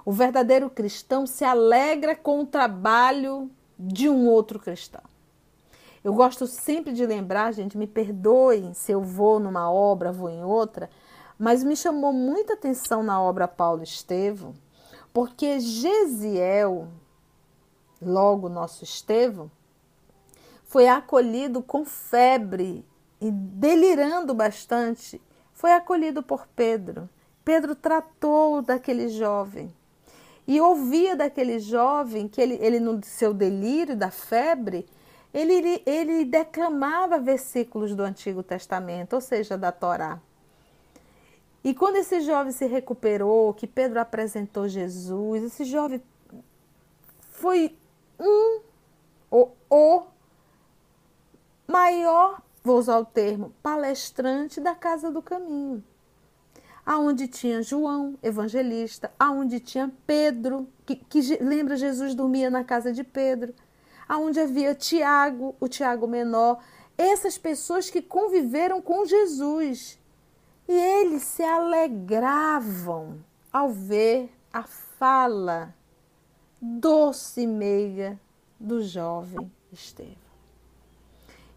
O 0.06 0.10
verdadeiro 0.10 0.70
cristão 0.70 1.26
se 1.26 1.44
alegra 1.44 2.16
com 2.16 2.40
o 2.40 2.46
trabalho 2.46 3.50
de 3.78 4.08
um 4.08 4.26
outro 4.26 4.58
cristão. 4.58 5.02
Eu 6.02 6.14
gosto 6.14 6.46
sempre 6.46 6.94
de 6.94 7.04
lembrar, 7.04 7.52
gente, 7.52 7.76
me 7.76 7.86
perdoem 7.86 8.72
se 8.72 8.90
eu 8.90 9.02
vou 9.02 9.38
numa 9.38 9.70
obra, 9.70 10.10
vou 10.10 10.30
em 10.30 10.42
outra, 10.42 10.88
mas 11.38 11.62
me 11.62 11.76
chamou 11.76 12.14
muita 12.14 12.54
atenção 12.54 13.02
na 13.02 13.20
obra 13.20 13.46
Paulo 13.46 13.82
Estevão, 13.82 14.54
porque 15.12 15.60
Gesiel, 15.60 16.88
logo 18.00 18.48
nosso 18.48 18.82
Estevão, 18.82 19.50
foi 20.64 20.88
acolhido 20.88 21.62
com 21.62 21.84
febre 21.84 22.82
e 23.20 23.30
delirando 23.30 24.34
bastante, 24.34 25.20
foi 25.52 25.72
acolhido 25.72 26.22
por 26.22 26.46
Pedro. 26.56 27.08
Pedro 27.44 27.74
tratou 27.74 28.62
daquele 28.62 29.08
jovem 29.08 29.72
e 30.46 30.60
ouvia 30.60 31.14
daquele 31.14 31.58
jovem 31.58 32.26
que 32.26 32.40
ele, 32.40 32.58
ele 32.60 32.80
no 32.80 33.02
seu 33.04 33.32
delírio 33.32 33.96
da 33.96 34.10
febre, 34.10 34.86
ele, 35.32 35.82
ele 35.86 36.24
declamava 36.24 37.18
versículos 37.18 37.94
do 37.94 38.02
Antigo 38.02 38.42
Testamento, 38.42 39.14
ou 39.14 39.20
seja, 39.20 39.56
da 39.56 39.70
Torá. 39.70 40.18
E 41.62 41.74
quando 41.74 41.96
esse 41.96 42.20
jovem 42.22 42.52
se 42.52 42.66
recuperou, 42.66 43.52
que 43.52 43.66
Pedro 43.66 44.00
apresentou 44.00 44.66
Jesus, 44.66 45.44
esse 45.44 45.64
jovem 45.64 46.02
foi 47.32 47.76
um, 48.18 48.60
o, 49.30 49.48
o 49.70 50.02
maior, 51.68 52.42
vou 52.62 52.78
usar 52.78 52.98
o 52.98 53.04
termo, 53.04 53.52
palestrante 53.62 54.60
da 54.60 54.74
Casa 54.74 55.10
do 55.10 55.22
Caminho. 55.22 55.82
Aonde 56.84 57.28
tinha 57.28 57.62
João, 57.62 58.18
evangelista, 58.22 59.12
aonde 59.18 59.60
tinha 59.60 59.92
Pedro, 60.06 60.66
que, 60.84 60.96
que 60.96 61.20
lembra 61.42 61.76
Jesus 61.76 62.14
dormia 62.14 62.50
na 62.50 62.64
casa 62.64 62.92
de 62.92 63.04
Pedro 63.04 63.54
aonde 64.10 64.40
havia 64.40 64.74
Tiago, 64.74 65.54
o 65.60 65.68
Tiago 65.68 66.08
menor, 66.08 66.58
essas 66.98 67.38
pessoas 67.38 67.88
que 67.88 68.02
conviveram 68.02 68.82
com 68.82 69.06
Jesus. 69.06 69.96
E 70.68 70.72
eles 70.72 71.22
se 71.22 71.44
alegravam 71.44 73.24
ao 73.52 73.70
ver 73.70 74.28
a 74.52 74.64
fala 74.64 75.72
doce 76.60 77.42
e 77.42 77.46
meiga 77.46 78.18
do 78.58 78.82
jovem 78.82 79.50
Estevão. 79.72 80.29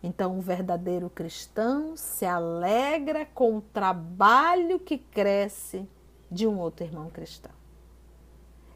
Então, 0.04 0.38
o 0.38 0.42
verdadeiro 0.42 1.10
cristão 1.10 1.96
se 1.96 2.26
alegra 2.26 3.26
com 3.26 3.56
o 3.56 3.62
trabalho 3.62 4.78
que 4.78 4.98
cresce 4.98 5.88
de 6.30 6.46
um 6.46 6.60
outro 6.60 6.86
irmão 6.86 7.10
cristão. 7.10 7.54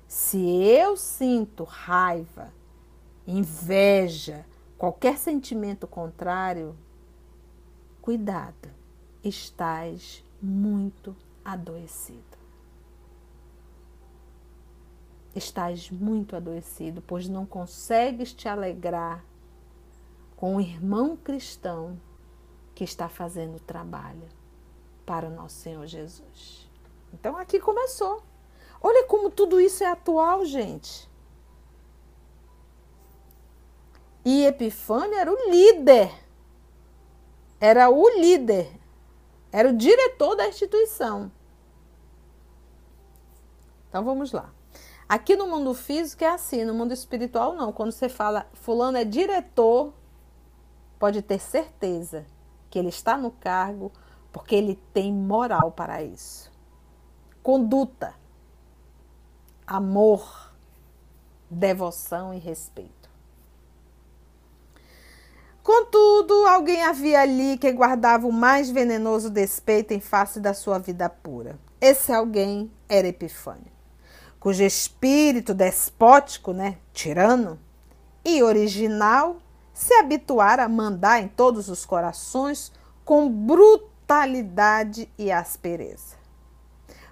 Se 0.07 0.39
eu 0.39 0.95
sinto 0.95 1.65
raiva, 1.65 2.53
inveja, 3.27 4.45
qualquer 4.77 5.17
sentimento 5.17 5.85
contrário, 5.85 6.77
cuidado, 8.01 8.69
estás 9.21 10.23
muito 10.41 11.13
adoecido. 11.43 12.37
Estás 15.35 15.91
muito 15.91 16.37
adoecido, 16.37 17.01
pois 17.05 17.27
não 17.27 17.45
consegues 17.45 18.33
te 18.33 18.47
alegrar 18.47 19.25
com 20.37 20.55
o 20.55 20.61
irmão 20.61 21.17
cristão 21.17 21.99
que 22.73 22.83
está 22.83 23.09
fazendo 23.09 23.57
o 23.57 23.59
trabalho 23.59 24.29
para 25.05 25.27
o 25.27 25.31
nosso 25.31 25.55
Senhor 25.55 25.85
Jesus. 25.87 26.69
Então 27.11 27.35
aqui 27.35 27.59
começou. 27.59 28.21
Olha 28.79 29.05
como 29.07 29.31
tudo 29.31 29.59
isso 29.59 29.83
é 29.83 29.87
atual, 29.87 30.45
gente. 30.45 31.09
E 34.23 34.45
Epifânio 34.45 35.17
era 35.17 35.31
o 35.31 35.49
líder. 35.49 36.13
Era 37.59 37.89
o 37.89 38.07
líder. 38.19 38.69
Era 39.51 39.69
o 39.69 39.75
diretor 39.75 40.35
da 40.35 40.47
instituição. 40.47 41.31
Então 43.89 44.03
vamos 44.03 44.31
lá. 44.31 44.53
Aqui 45.09 45.35
no 45.35 45.47
mundo 45.47 45.73
físico 45.73 46.23
é 46.23 46.27
assim, 46.27 46.63
no 46.63 46.73
mundo 46.73 46.93
espiritual 46.93 47.53
não. 47.53 47.71
Quando 47.71 47.91
você 47.91 48.07
fala 48.09 48.45
fulano 48.53 48.97
é 48.97 49.05
diretor, 49.05 49.93
pode 50.99 51.21
ter 51.21 51.39
certeza 51.39 52.25
que 52.69 52.77
ele 52.77 52.89
está 52.89 53.17
no 53.17 53.31
cargo 53.31 53.91
porque 54.31 54.55
ele 54.55 54.79
tem 54.93 55.13
moral 55.13 55.71
para 55.71 56.03
isso. 56.03 56.51
Conduta, 57.41 58.13
amor, 59.65 60.53
devoção 61.49 62.33
e 62.33 62.37
respeito. 62.37 63.09
Contudo, 65.63 66.33
alguém 66.47 66.81
havia 66.83 67.21
ali 67.21 67.57
que 67.57 67.71
guardava 67.71 68.25
o 68.25 68.31
mais 68.31 68.69
venenoso 68.69 69.29
despeito 69.29 69.93
em 69.93 69.99
face 69.99 70.39
da 70.39 70.53
sua 70.53 70.79
vida 70.79 71.09
pura. 71.09 71.59
Esse 71.81 72.13
alguém 72.13 72.71
era 72.87 73.07
Epifânio, 73.07 73.71
cujo 74.39 74.63
espírito 74.63 75.53
despótico, 75.53 76.53
né, 76.53 76.77
tirano 76.93 77.59
e 78.23 78.41
original, 78.41 79.37
se 79.77 79.93
habituara 79.93 80.63
a 80.63 80.67
mandar 80.67 81.21
em 81.21 81.27
todos 81.27 81.69
os 81.69 81.85
corações 81.85 82.71
com 83.05 83.29
brutalidade 83.29 85.07
e 85.15 85.31
aspereza. 85.31 86.15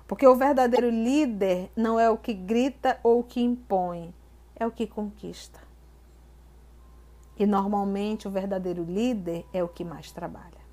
Porque 0.07 0.25
o 0.25 0.35
verdadeiro 0.35 0.89
líder 0.89 1.71
não 1.75 1.99
é 1.99 2.09
o 2.09 2.17
que 2.17 2.33
grita 2.33 2.99
ou 3.03 3.19
o 3.19 3.23
que 3.23 3.39
impõe, 3.39 4.11
é 4.55 4.65
o 4.65 4.71
que 4.71 4.87
conquista. 4.87 5.59
E 7.37 7.45
normalmente 7.45 8.27
o 8.27 8.31
verdadeiro 8.31 8.83
líder 8.83 9.45
é 9.53 9.63
o 9.63 9.67
que 9.67 9.85
mais 9.85 10.11
trabalha. 10.11 10.65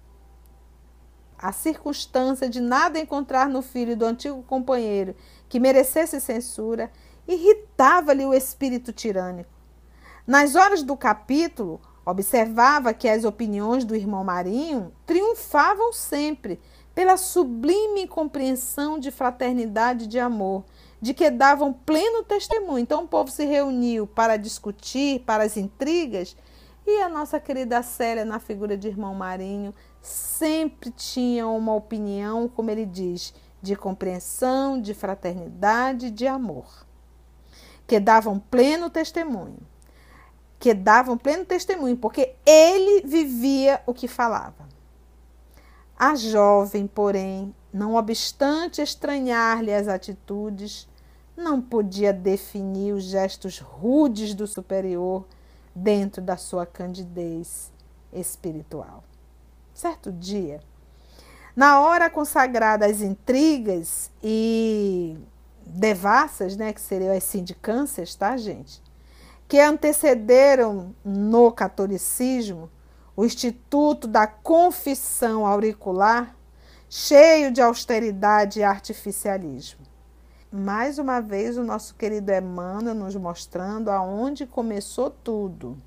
A 1.37 1.53
circunstância 1.53 2.49
de 2.49 2.61
nada 2.61 2.99
encontrar 2.99 3.51
no 3.51 3.61
filho 3.61 3.95
do 3.95 4.07
antigo 4.07 4.43
companheiro 4.45 5.15
que 5.47 5.61
merecesse 5.61 6.19
censura 6.23 6.91
irritava-lhe 7.29 8.25
o 8.25 8.33
espírito 8.33 8.95
tirânico. 8.95 9.52
Nas 10.27 10.55
horas 10.55 10.85
do 10.85 10.97
capítulo, 10.97 11.81
observava 12.07 12.95
que 12.95 13.09
as 13.09 13.25
opiniões 13.25 13.85
do 13.85 13.97
irmão 13.97 14.23
Marinho 14.23 14.93
triunfavam 15.05 15.93
sempre 15.93 16.61
pela 16.95 17.17
sublime 17.17 18.07
compreensão 18.07 19.01
de 19.01 19.11
fraternidade 19.11 20.05
e 20.05 20.07
de 20.07 20.21
amor, 20.21 20.65
de 21.01 21.13
que 21.13 21.29
davam 21.29 21.73
pleno 21.73 22.23
testemunho. 22.23 22.79
Então 22.79 23.03
o 23.03 23.09
povo 23.09 23.33
se 23.33 23.45
reuniu 23.45 24.07
para 24.07 24.37
discutir, 24.37 25.21
para 25.21 25.43
as 25.43 25.57
intrigas, 25.57 26.37
e 26.87 27.01
a 27.01 27.09
nossa 27.09 27.41
querida 27.41 27.83
Célia, 27.83 28.25
na 28.25 28.39
figura 28.39 28.77
de 28.77 28.87
irmão 28.87 29.15
Marinho, 29.15 29.75
sempre 30.01 30.91
tinha 30.91 31.49
uma 31.49 31.75
opinião, 31.75 32.49
como 32.49 32.71
ele 32.71 32.87
diz, 32.87 33.35
de 33.61 33.75
compreensão, 33.75 34.81
de 34.81 34.95
fraternidade, 34.95 36.11
de 36.11 36.27
amor, 36.27 36.87
que 37.87 37.99
davam 37.99 38.39
pleno 38.39 38.91
testemunho. 38.91 39.72
Que 40.63 40.73
davam 40.73 41.19
pleno 41.19 41.45
testemunho, 41.45 41.97
porque 41.97 42.37
ele 42.47 43.03
vivia 43.05 43.83
o 43.85 43.93
que 43.93 44.07
falava. 44.07 44.69
A 45.99 46.15
jovem, 46.15 46.87
porém, 46.87 47.53
não 47.73 47.97
obstante 47.97 48.81
estranhar-lhe 48.81 49.75
as 49.75 49.89
atitudes, 49.89 50.89
não 51.37 51.61
podia 51.61 52.13
definir 52.13 52.93
os 52.93 53.03
gestos 53.03 53.59
rudes 53.59 54.35
do 54.35 54.47
superior 54.47 55.27
dentro 55.75 56.23
da 56.23 56.37
sua 56.37 56.65
candidez 56.65 57.73
espiritual. 58.13 59.03
Certo 59.75 60.13
dia, 60.13 60.61
na 61.57 61.81
hora 61.81 62.09
consagrada 62.09 62.87
às 62.87 63.01
intrigas 63.01 64.13
e 64.23 65.19
devassas, 65.67 66.57
né, 66.57 66.73
que 66.73 66.81
seriam 66.81 67.13
as 67.13 67.25
sindicâncias, 67.25 68.15
tá, 68.15 68.37
gente? 68.37 68.81
Que 69.49 69.61
antecederam 69.61 70.95
no 71.05 71.53
catolicismo 71.53 72.71
o 73.15 73.25
Instituto 73.25 74.09
da 74.09 74.27
Confissão 74.27 75.47
Auricular, 75.47 76.35
cheio 76.89 77.53
de 77.53 77.61
austeridade 77.61 78.61
e 78.61 78.63
artificialismo. 78.63 79.81
Mais 80.51 80.99
uma 80.99 81.21
vez, 81.21 81.57
o 81.57 81.65
nosso 81.65 81.95
querido 81.95 82.33
Emmanuel 82.33 82.95
nos 82.95 83.15
mostrando 83.17 83.91
aonde 83.91 84.47
começou 84.47 85.11
tudo. 85.11 85.79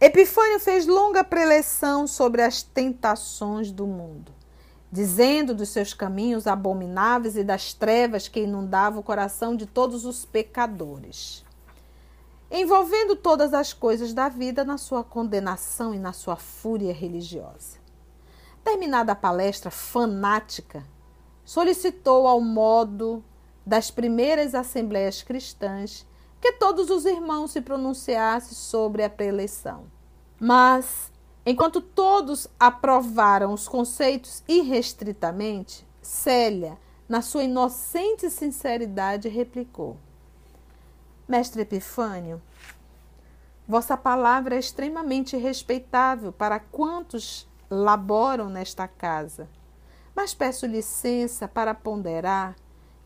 Epifânio 0.00 0.60
fez 0.60 0.86
longa 0.86 1.24
preleção 1.24 2.06
sobre 2.06 2.42
as 2.42 2.62
tentações 2.62 3.72
do 3.72 3.86
mundo, 3.86 4.32
dizendo 4.90 5.54
dos 5.54 5.70
seus 5.70 5.92
caminhos 5.92 6.46
abomináveis 6.46 7.36
e 7.36 7.42
das 7.42 7.72
trevas 7.74 8.28
que 8.28 8.40
inundavam 8.40 9.00
o 9.00 9.04
coração 9.04 9.56
de 9.56 9.66
todos 9.66 10.04
os 10.04 10.24
pecadores 10.24 11.44
envolvendo 12.50 13.14
todas 13.14 13.52
as 13.52 13.72
coisas 13.72 14.14
da 14.14 14.28
vida 14.28 14.64
na 14.64 14.78
sua 14.78 15.04
condenação 15.04 15.94
e 15.94 15.98
na 15.98 16.12
sua 16.12 16.36
fúria 16.36 16.92
religiosa. 16.92 17.78
Terminada 18.64 19.12
a 19.12 19.16
palestra 19.16 19.70
fanática, 19.70 20.84
solicitou 21.44 22.26
ao 22.26 22.40
modo 22.40 23.22
das 23.64 23.90
primeiras 23.90 24.54
assembleias 24.54 25.22
cristãs 25.22 26.06
que 26.40 26.52
todos 26.52 26.90
os 26.90 27.04
irmãos 27.04 27.50
se 27.50 27.60
pronunciassem 27.60 28.54
sobre 28.54 29.02
a 29.02 29.10
preeleição. 29.10 29.84
Mas, 30.40 31.12
enquanto 31.44 31.80
todos 31.80 32.48
aprovaram 32.58 33.52
os 33.52 33.66
conceitos 33.66 34.42
irrestritamente, 34.48 35.86
Célia, 36.00 36.78
na 37.08 37.22
sua 37.22 37.44
inocente 37.44 38.30
sinceridade, 38.30 39.28
replicou: 39.28 39.96
Mestre 41.28 41.60
Epifânio, 41.60 42.40
vossa 43.66 43.98
palavra 43.98 44.56
é 44.56 44.58
extremamente 44.58 45.36
respeitável 45.36 46.32
para 46.32 46.58
quantos 46.58 47.46
laboram 47.70 48.48
nesta 48.48 48.88
casa, 48.88 49.46
mas 50.16 50.32
peço 50.32 50.64
licença 50.64 51.46
para 51.46 51.74
ponderar 51.74 52.56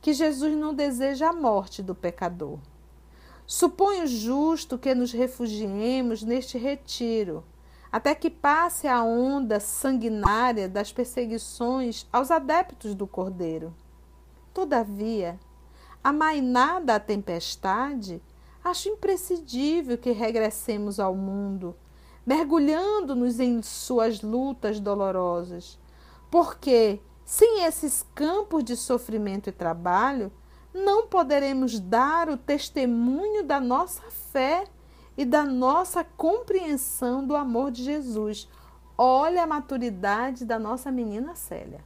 que 0.00 0.12
Jesus 0.12 0.56
não 0.56 0.72
deseja 0.72 1.30
a 1.30 1.32
morte 1.32 1.82
do 1.82 1.96
pecador. 1.96 2.60
Suponho 3.44 4.06
justo 4.06 4.78
que 4.78 4.94
nos 4.94 5.10
refugiemos 5.10 6.22
neste 6.22 6.56
retiro, 6.56 7.42
até 7.90 8.14
que 8.14 8.30
passe 8.30 8.86
a 8.86 9.02
onda 9.02 9.58
sanguinária 9.58 10.68
das 10.68 10.92
perseguições 10.92 12.06
aos 12.12 12.30
adeptos 12.30 12.94
do 12.94 13.04
Cordeiro. 13.04 13.74
Todavia, 14.54 15.40
amainada 16.02 16.94
a 16.94 17.00
tempestade, 17.00 18.22
acho 18.64 18.88
imprescindível 18.88 19.98
que 19.98 20.12
regressemos 20.12 20.98
ao 20.98 21.14
mundo, 21.14 21.76
mergulhando-nos 22.24 23.40
em 23.40 23.62
suas 23.62 24.22
lutas 24.22 24.80
dolorosas, 24.80 25.78
porque 26.30 27.00
sem 27.24 27.64
esses 27.64 28.04
campos 28.14 28.64
de 28.64 28.76
sofrimento 28.76 29.48
e 29.48 29.52
trabalho, 29.52 30.32
não 30.74 31.06
poderemos 31.06 31.78
dar 31.78 32.28
o 32.28 32.36
testemunho 32.36 33.44
da 33.44 33.60
nossa 33.60 34.02
fé 34.32 34.64
e 35.16 35.24
da 35.24 35.44
nossa 35.44 36.02
compreensão 36.02 37.24
do 37.26 37.36
amor 37.36 37.70
de 37.70 37.84
Jesus. 37.84 38.48
Olha 38.96 39.42
a 39.42 39.46
maturidade 39.46 40.44
da 40.44 40.58
nossa 40.58 40.90
menina 40.90 41.34
Célia. 41.34 41.84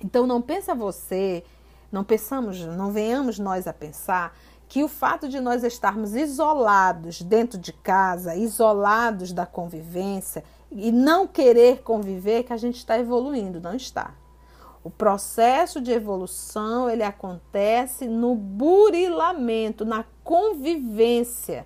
Então 0.00 0.26
não 0.26 0.40
pensa 0.40 0.74
você 0.74 1.44
não 1.94 2.02
pensamos, 2.02 2.60
não 2.60 2.90
venhamos 2.90 3.38
nós 3.38 3.68
a 3.68 3.72
pensar 3.72 4.36
que 4.66 4.82
o 4.82 4.88
fato 4.88 5.28
de 5.28 5.38
nós 5.38 5.62
estarmos 5.62 6.16
isolados 6.16 7.22
dentro 7.22 7.56
de 7.56 7.72
casa, 7.72 8.34
isolados 8.34 9.32
da 9.32 9.46
convivência 9.46 10.42
e 10.72 10.90
não 10.90 11.24
querer 11.24 11.82
conviver, 11.82 12.42
que 12.42 12.52
a 12.52 12.56
gente 12.56 12.78
está 12.78 12.98
evoluindo, 12.98 13.60
não 13.60 13.76
está. 13.76 14.12
O 14.82 14.90
processo 14.90 15.80
de 15.80 15.92
evolução, 15.92 16.90
ele 16.90 17.04
acontece 17.04 18.08
no 18.08 18.34
burilamento, 18.34 19.84
na 19.84 20.04
convivência 20.24 21.64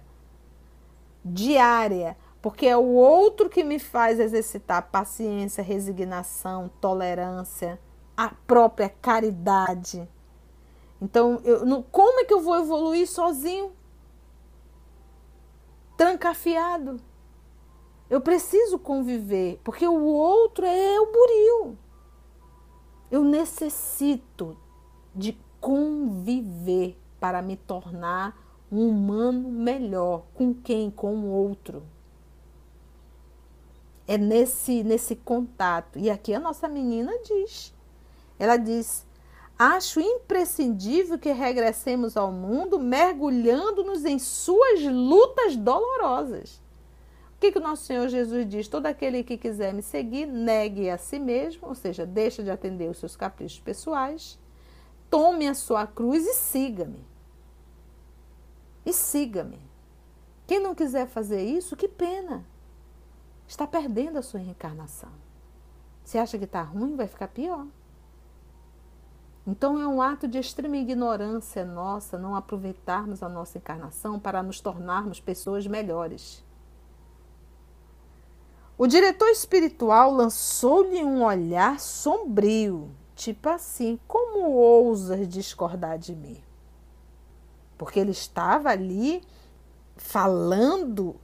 diária, 1.24 2.18
porque 2.42 2.66
é 2.66 2.76
o 2.76 2.92
outro 2.92 3.48
que 3.48 3.64
me 3.64 3.78
faz 3.78 4.20
exercitar 4.20 4.90
paciência, 4.90 5.64
resignação, 5.64 6.70
tolerância, 6.80 7.80
a 8.14 8.28
própria 8.46 8.90
caridade. 8.90 10.06
Então, 11.00 11.40
eu, 11.44 11.64
não, 11.64 11.82
como 11.82 12.20
é 12.20 12.24
que 12.24 12.34
eu 12.34 12.40
vou 12.40 12.56
evoluir 12.56 13.08
sozinho? 13.08 13.72
Trancafiado. 15.96 17.00
Eu 18.10 18.20
preciso 18.20 18.78
conviver, 18.78 19.60
porque 19.62 19.86
o 19.86 20.02
outro 20.02 20.64
é 20.64 21.00
o 21.00 21.06
buril. 21.06 21.78
Eu 23.10 23.22
necessito 23.22 24.56
de 25.14 25.38
conviver 25.60 26.98
para 27.20 27.42
me 27.42 27.56
tornar 27.56 28.36
um 28.70 28.88
humano 28.88 29.48
melhor. 29.50 30.24
Com 30.34 30.54
quem? 30.54 30.90
Com 30.90 31.16
o 31.16 31.26
outro. 31.26 31.82
É 34.06 34.16
nesse, 34.16 34.82
nesse 34.82 35.16
contato. 35.16 35.98
E 35.98 36.10
aqui 36.10 36.32
a 36.34 36.40
nossa 36.40 36.68
menina 36.68 37.12
diz. 37.22 37.74
Ela 38.38 38.56
diz: 38.56 39.06
Acho 39.58 40.00
imprescindível 40.00 41.18
que 41.18 41.32
regressemos 41.32 42.16
ao 42.16 42.30
mundo 42.30 42.78
mergulhando-nos 42.78 44.04
em 44.04 44.16
suas 44.16 44.84
lutas 44.84 45.56
dolorosas. 45.56 46.62
O 47.34 47.40
que, 47.40 47.50
que 47.50 47.58
o 47.58 47.62
nosso 47.62 47.84
Senhor 47.84 48.08
Jesus 48.08 48.48
diz? 48.48 48.68
Todo 48.68 48.86
aquele 48.86 49.24
que 49.24 49.36
quiser 49.36 49.74
me 49.74 49.82
seguir, 49.82 50.26
negue 50.26 50.88
a 50.88 50.96
si 50.96 51.18
mesmo, 51.18 51.68
ou 51.68 51.74
seja, 51.74 52.06
deixa 52.06 52.42
de 52.42 52.50
atender 52.50 52.88
os 52.88 52.98
seus 52.98 53.16
caprichos 53.16 53.58
pessoais, 53.58 54.38
tome 55.10 55.48
a 55.48 55.54
sua 55.54 55.88
cruz 55.88 56.24
e 56.24 56.34
siga-me. 56.34 57.04
E 58.86 58.92
siga-me. 58.92 59.58
Quem 60.46 60.60
não 60.60 60.74
quiser 60.74 61.08
fazer 61.08 61.42
isso, 61.42 61.76
que 61.76 61.88
pena. 61.88 62.44
Está 63.46 63.66
perdendo 63.66 64.18
a 64.18 64.22
sua 64.22 64.40
reencarnação. 64.40 65.10
Você 66.04 66.16
acha 66.16 66.38
que 66.38 66.44
está 66.44 66.62
ruim, 66.62 66.96
vai 66.96 67.06
ficar 67.06 67.28
pior. 67.28 67.66
Então 69.48 69.80
é 69.80 69.88
um 69.88 70.02
ato 70.02 70.28
de 70.28 70.36
extrema 70.36 70.76
ignorância 70.76 71.64
nossa 71.64 72.18
não 72.18 72.36
aproveitarmos 72.36 73.22
a 73.22 73.30
nossa 73.30 73.56
encarnação 73.56 74.20
para 74.20 74.42
nos 74.42 74.60
tornarmos 74.60 75.20
pessoas 75.20 75.66
melhores. 75.66 76.44
O 78.76 78.86
diretor 78.86 79.30
espiritual 79.30 80.12
lançou-lhe 80.12 81.02
um 81.02 81.24
olhar 81.24 81.80
sombrio, 81.80 82.90
tipo 83.16 83.48
assim: 83.48 83.98
como 84.06 84.50
ousas 84.50 85.26
discordar 85.26 85.98
de 85.98 86.14
mim? 86.14 86.42
Porque 87.78 87.98
ele 87.98 88.10
estava 88.10 88.68
ali 88.68 89.22
falando 89.96 91.16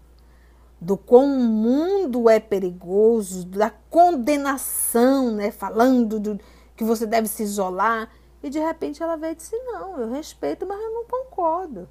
do 0.80 0.96
quão 0.96 1.26
o 1.26 1.44
mundo 1.44 2.30
é 2.30 2.40
perigoso, 2.40 3.44
da 3.44 3.68
condenação, 3.68 5.30
né? 5.30 5.50
falando 5.50 6.18
do, 6.18 6.40
que 6.76 6.84
você 6.84 7.06
deve 7.06 7.28
se 7.28 7.42
isolar. 7.42 8.10
E 8.44 8.50
de 8.50 8.58
repente 8.58 9.02
ela 9.02 9.16
veio 9.16 9.32
e 9.32 9.36
disse: 9.36 9.56
Não, 9.56 9.98
eu 9.98 10.10
respeito, 10.10 10.66
mas 10.66 10.78
eu 10.78 10.92
não 10.92 11.06
concordo. 11.06 11.88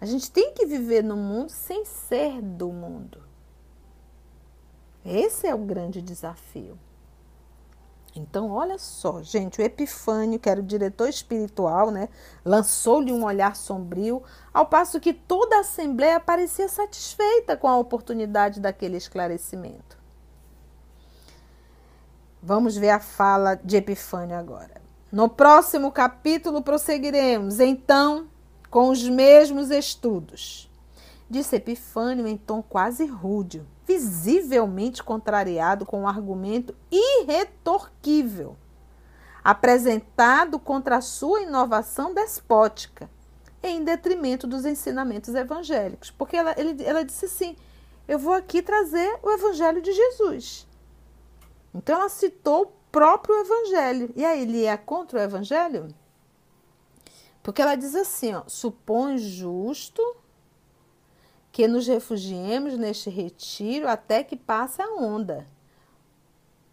A 0.00 0.06
gente 0.06 0.30
tem 0.30 0.52
que 0.52 0.64
viver 0.64 1.02
no 1.02 1.16
mundo 1.16 1.50
sem 1.50 1.84
ser 1.84 2.40
do 2.40 2.68
mundo. 2.68 3.20
Esse 5.04 5.48
é 5.48 5.54
o 5.54 5.58
grande 5.58 6.00
desafio. 6.00 6.78
Então, 8.14 8.50
olha 8.50 8.78
só, 8.78 9.20
gente, 9.20 9.60
o 9.60 9.64
Epifânio, 9.64 10.38
que 10.38 10.48
era 10.48 10.60
o 10.60 10.62
diretor 10.62 11.08
espiritual, 11.08 11.90
né, 11.90 12.08
lançou-lhe 12.44 13.12
um 13.12 13.24
olhar 13.24 13.56
sombrio, 13.56 14.22
ao 14.54 14.66
passo 14.66 15.00
que 15.00 15.12
toda 15.12 15.56
a 15.56 15.60
assembleia 15.60 16.20
parecia 16.20 16.68
satisfeita 16.68 17.56
com 17.56 17.66
a 17.66 17.76
oportunidade 17.76 18.60
daquele 18.60 18.96
esclarecimento. 18.96 19.98
Vamos 22.40 22.76
ver 22.76 22.90
a 22.90 23.00
fala 23.00 23.56
de 23.56 23.76
Epifânio 23.76 24.36
agora. 24.36 24.85
No 25.10 25.28
próximo 25.28 25.92
capítulo 25.92 26.62
prosseguiremos, 26.62 27.60
então, 27.60 28.28
com 28.68 28.88
os 28.88 29.08
mesmos 29.08 29.70
estudos. 29.70 30.70
Disse 31.30 31.56
Epifânio 31.56 32.26
em 32.26 32.36
tom 32.36 32.62
quase 32.62 33.06
rude, 33.06 33.64
visivelmente 33.86 35.02
contrariado 35.02 35.86
com 35.86 36.02
um 36.02 36.08
argumento 36.08 36.74
irretorquível. 36.90 38.56
apresentado 39.42 40.58
contra 40.58 40.96
a 40.96 41.00
sua 41.00 41.42
inovação 41.42 42.12
despótica, 42.12 43.08
em 43.62 43.84
detrimento 43.84 44.44
dos 44.44 44.64
ensinamentos 44.64 45.32
evangélicos. 45.36 46.10
Porque 46.10 46.36
ela, 46.36 46.52
ele, 46.58 46.82
ela 46.82 47.04
disse 47.04 47.26
assim: 47.26 47.56
eu 48.08 48.18
vou 48.18 48.32
aqui 48.32 48.60
trazer 48.60 49.18
o 49.22 49.30
evangelho 49.30 49.80
de 49.80 49.92
Jesus. 49.92 50.66
Então 51.72 51.96
ela 52.00 52.08
citou 52.08 52.76
próprio 52.96 53.38
evangelho. 53.38 54.10
E 54.16 54.24
aí, 54.24 54.40
ele 54.40 54.64
é 54.64 54.74
contra 54.74 55.18
o 55.18 55.22
evangelho? 55.22 55.88
Porque 57.42 57.60
ela 57.60 57.74
diz 57.74 57.94
assim: 57.94 58.32
ó, 58.32 58.42
supõe 58.46 59.18
justo 59.18 60.02
que 61.52 61.68
nos 61.68 61.86
refugiemos 61.86 62.78
neste 62.78 63.10
retiro 63.10 63.86
até 63.86 64.24
que 64.24 64.34
passe 64.34 64.80
a 64.80 64.94
onda. 64.94 65.46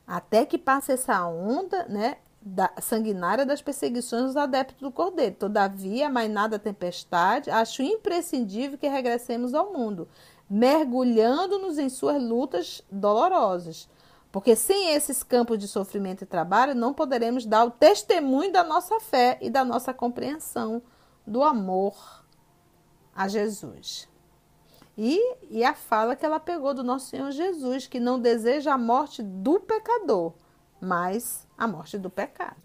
Até 0.08 0.46
que 0.46 0.58
passe 0.58 0.94
essa 0.94 1.28
onda, 1.28 1.86
né? 1.90 2.16
Da, 2.42 2.72
sanguinária 2.82 3.46
das 3.46 3.62
perseguições 3.62 4.24
dos 4.24 4.38
adeptos 4.38 4.80
do 4.80 4.92
Cordeiro. 4.92 5.36
Todavia, 5.36 6.10
mais 6.10 6.32
nada 6.32 6.58
tempestade, 6.58 7.50
acho 7.50 7.82
imprescindível 7.82 8.78
que 8.78 8.88
regressemos 8.88 9.54
ao 9.54 9.74
mundo, 9.74 10.08
mergulhando-nos 10.50 11.78
em 11.78 11.90
suas 11.90 12.22
lutas 12.24 12.82
dolorosas. 12.90 13.90
Porque 14.34 14.56
sem 14.56 14.96
esses 14.96 15.22
campos 15.22 15.60
de 15.60 15.68
sofrimento 15.68 16.24
e 16.24 16.26
trabalho, 16.26 16.74
não 16.74 16.92
poderemos 16.92 17.46
dar 17.46 17.66
o 17.66 17.70
testemunho 17.70 18.52
da 18.52 18.64
nossa 18.64 19.00
fé 19.00 19.38
e 19.40 19.48
da 19.48 19.64
nossa 19.64 19.94
compreensão 19.94 20.82
do 21.26 21.44
amor 21.44 22.26
a 23.16 23.28
Jesus. 23.28 24.10
E, 24.98 25.36
e 25.52 25.64
a 25.64 25.76
fala 25.76 26.16
que 26.16 26.26
ela 26.26 26.40
pegou 26.40 26.74
do 26.74 26.84
nosso 26.84 27.10
Senhor 27.10 27.30
Jesus, 27.30 27.86
que 27.86 28.00
não 28.00 28.20
deseja 28.20 28.74
a 28.74 28.78
morte 28.78 29.22
do 29.22 29.60
pecador, 29.60 30.34
mas 30.82 31.48
a 31.56 31.68
morte 31.68 32.00
do 32.00 32.10
pecado. 32.10 32.58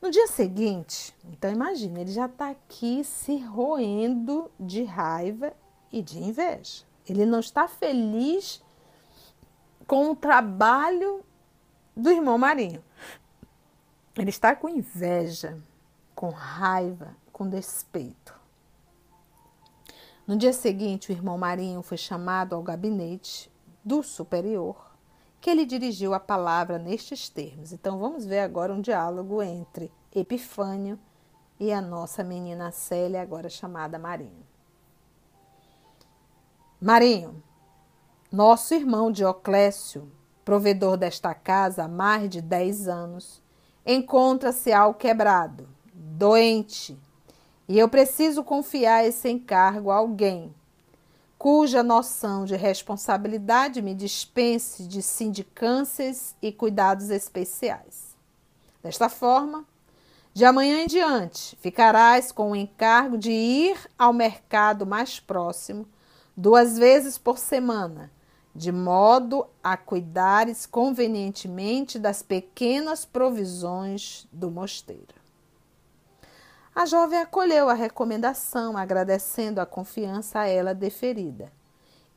No 0.00 0.12
dia 0.12 0.28
seguinte, 0.28 1.12
então 1.24 1.50
imagine, 1.50 2.02
ele 2.02 2.12
já 2.12 2.26
está 2.26 2.50
aqui 2.50 3.02
se 3.02 3.36
roendo 3.38 4.48
de 4.60 4.84
raiva 4.84 5.52
e 5.90 6.00
de 6.00 6.20
inveja. 6.20 6.84
Ele 7.04 7.26
não 7.26 7.40
está 7.40 7.66
feliz 7.66 8.62
com 9.88 10.10
o 10.10 10.14
trabalho 10.14 11.24
do 11.96 12.10
irmão 12.10 12.36
Marinho. 12.36 12.84
Ele 14.14 14.28
está 14.28 14.54
com 14.54 14.68
inveja, 14.68 15.58
com 16.14 16.28
raiva, 16.28 17.16
com 17.32 17.48
despeito. 17.48 18.38
No 20.26 20.36
dia 20.36 20.52
seguinte, 20.52 21.10
o 21.10 21.12
irmão 21.12 21.38
Marinho 21.38 21.80
foi 21.80 21.96
chamado 21.96 22.54
ao 22.54 22.62
gabinete 22.62 23.50
do 23.82 24.02
superior, 24.02 24.94
que 25.40 25.48
ele 25.48 25.64
dirigiu 25.64 26.12
a 26.12 26.20
palavra 26.20 26.78
nestes 26.78 27.30
termos. 27.30 27.72
Então 27.72 27.98
vamos 27.98 28.26
ver 28.26 28.40
agora 28.40 28.74
um 28.74 28.82
diálogo 28.82 29.42
entre 29.42 29.90
Epifânio 30.14 30.98
e 31.58 31.72
a 31.72 31.80
nossa 31.80 32.22
menina 32.22 32.70
Célia, 32.72 33.22
agora 33.22 33.48
chamada 33.48 33.98
Marinho. 33.98 34.46
Marinho, 36.78 37.42
nosso 38.30 38.74
irmão 38.74 39.10
Dioclésio, 39.10 40.10
provedor 40.44 40.96
desta 40.96 41.34
casa 41.34 41.84
há 41.84 41.88
mais 41.88 42.28
de 42.28 42.40
dez 42.40 42.88
anos, 42.88 43.42
encontra-se 43.86 44.72
ao 44.72 44.94
quebrado, 44.94 45.68
doente 45.92 46.98
e 47.68 47.78
eu 47.78 47.88
preciso 47.88 48.44
confiar 48.44 49.04
esse 49.06 49.28
encargo 49.28 49.90
a 49.90 49.96
alguém 49.96 50.54
cuja 51.38 51.84
noção 51.84 52.44
de 52.44 52.56
responsabilidade 52.56 53.80
me 53.80 53.94
dispense 53.94 54.82
de 54.82 55.00
sindicâncias 55.00 56.34
e 56.42 56.50
cuidados 56.50 57.10
especiais. 57.10 58.16
Desta 58.82 59.08
forma, 59.08 59.64
de 60.34 60.44
amanhã 60.44 60.82
em 60.82 60.86
diante, 60.86 61.56
ficarás 61.60 62.32
com 62.32 62.50
o 62.50 62.56
encargo 62.56 63.16
de 63.16 63.30
ir 63.30 63.78
ao 63.96 64.12
mercado 64.12 64.84
mais 64.84 65.20
próximo 65.20 65.86
duas 66.36 66.76
vezes 66.76 67.16
por 67.16 67.38
semana, 67.38 68.10
de 68.58 68.72
modo 68.72 69.46
a 69.62 69.76
cuidares 69.76 70.66
convenientemente 70.66 71.96
das 71.96 72.22
pequenas 72.24 73.04
provisões 73.04 74.26
do 74.32 74.50
mosteiro. 74.50 75.14
A 76.74 76.84
jovem 76.84 77.20
acolheu 77.20 77.68
a 77.68 77.74
recomendação, 77.74 78.76
agradecendo 78.76 79.60
a 79.60 79.66
confiança 79.66 80.40
a 80.40 80.46
ela 80.48 80.74
deferida. 80.74 81.52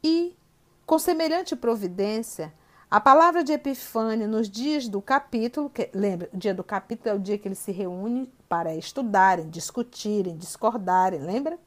E, 0.03 0.35
com 0.83 0.97
semelhante 0.97 1.55
providência, 1.55 2.51
a 2.89 2.99
palavra 2.99 3.43
de 3.43 3.53
Epifânio 3.53 4.27
nos 4.27 4.49
dias 4.49 4.87
do 4.87 4.99
capítulo, 4.99 5.69
que, 5.69 5.91
lembra, 5.93 6.27
o 6.33 6.37
dia 6.37 6.55
do 6.55 6.63
capítulo 6.63 7.09
é 7.09 7.13
o 7.13 7.21
dia 7.21 7.37
que 7.37 7.47
eles 7.47 7.59
se 7.59 7.71
reúnem 7.71 8.31
para 8.49 8.75
estudarem, 8.75 9.47
discutirem, 9.47 10.35
discordarem, 10.35 11.21
lembra? 11.21 11.59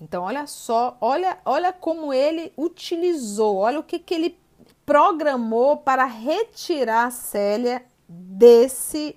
Então, 0.00 0.22
olha 0.22 0.46
só, 0.46 0.96
olha, 1.00 1.38
olha 1.44 1.72
como 1.72 2.12
ele 2.12 2.52
utilizou, 2.56 3.58
olha 3.58 3.78
o 3.78 3.82
que, 3.82 3.98
que 3.98 4.14
ele 4.14 4.38
programou 4.86 5.76
para 5.76 6.04
retirar 6.04 7.12
Célia 7.12 7.84
desse 8.08 9.16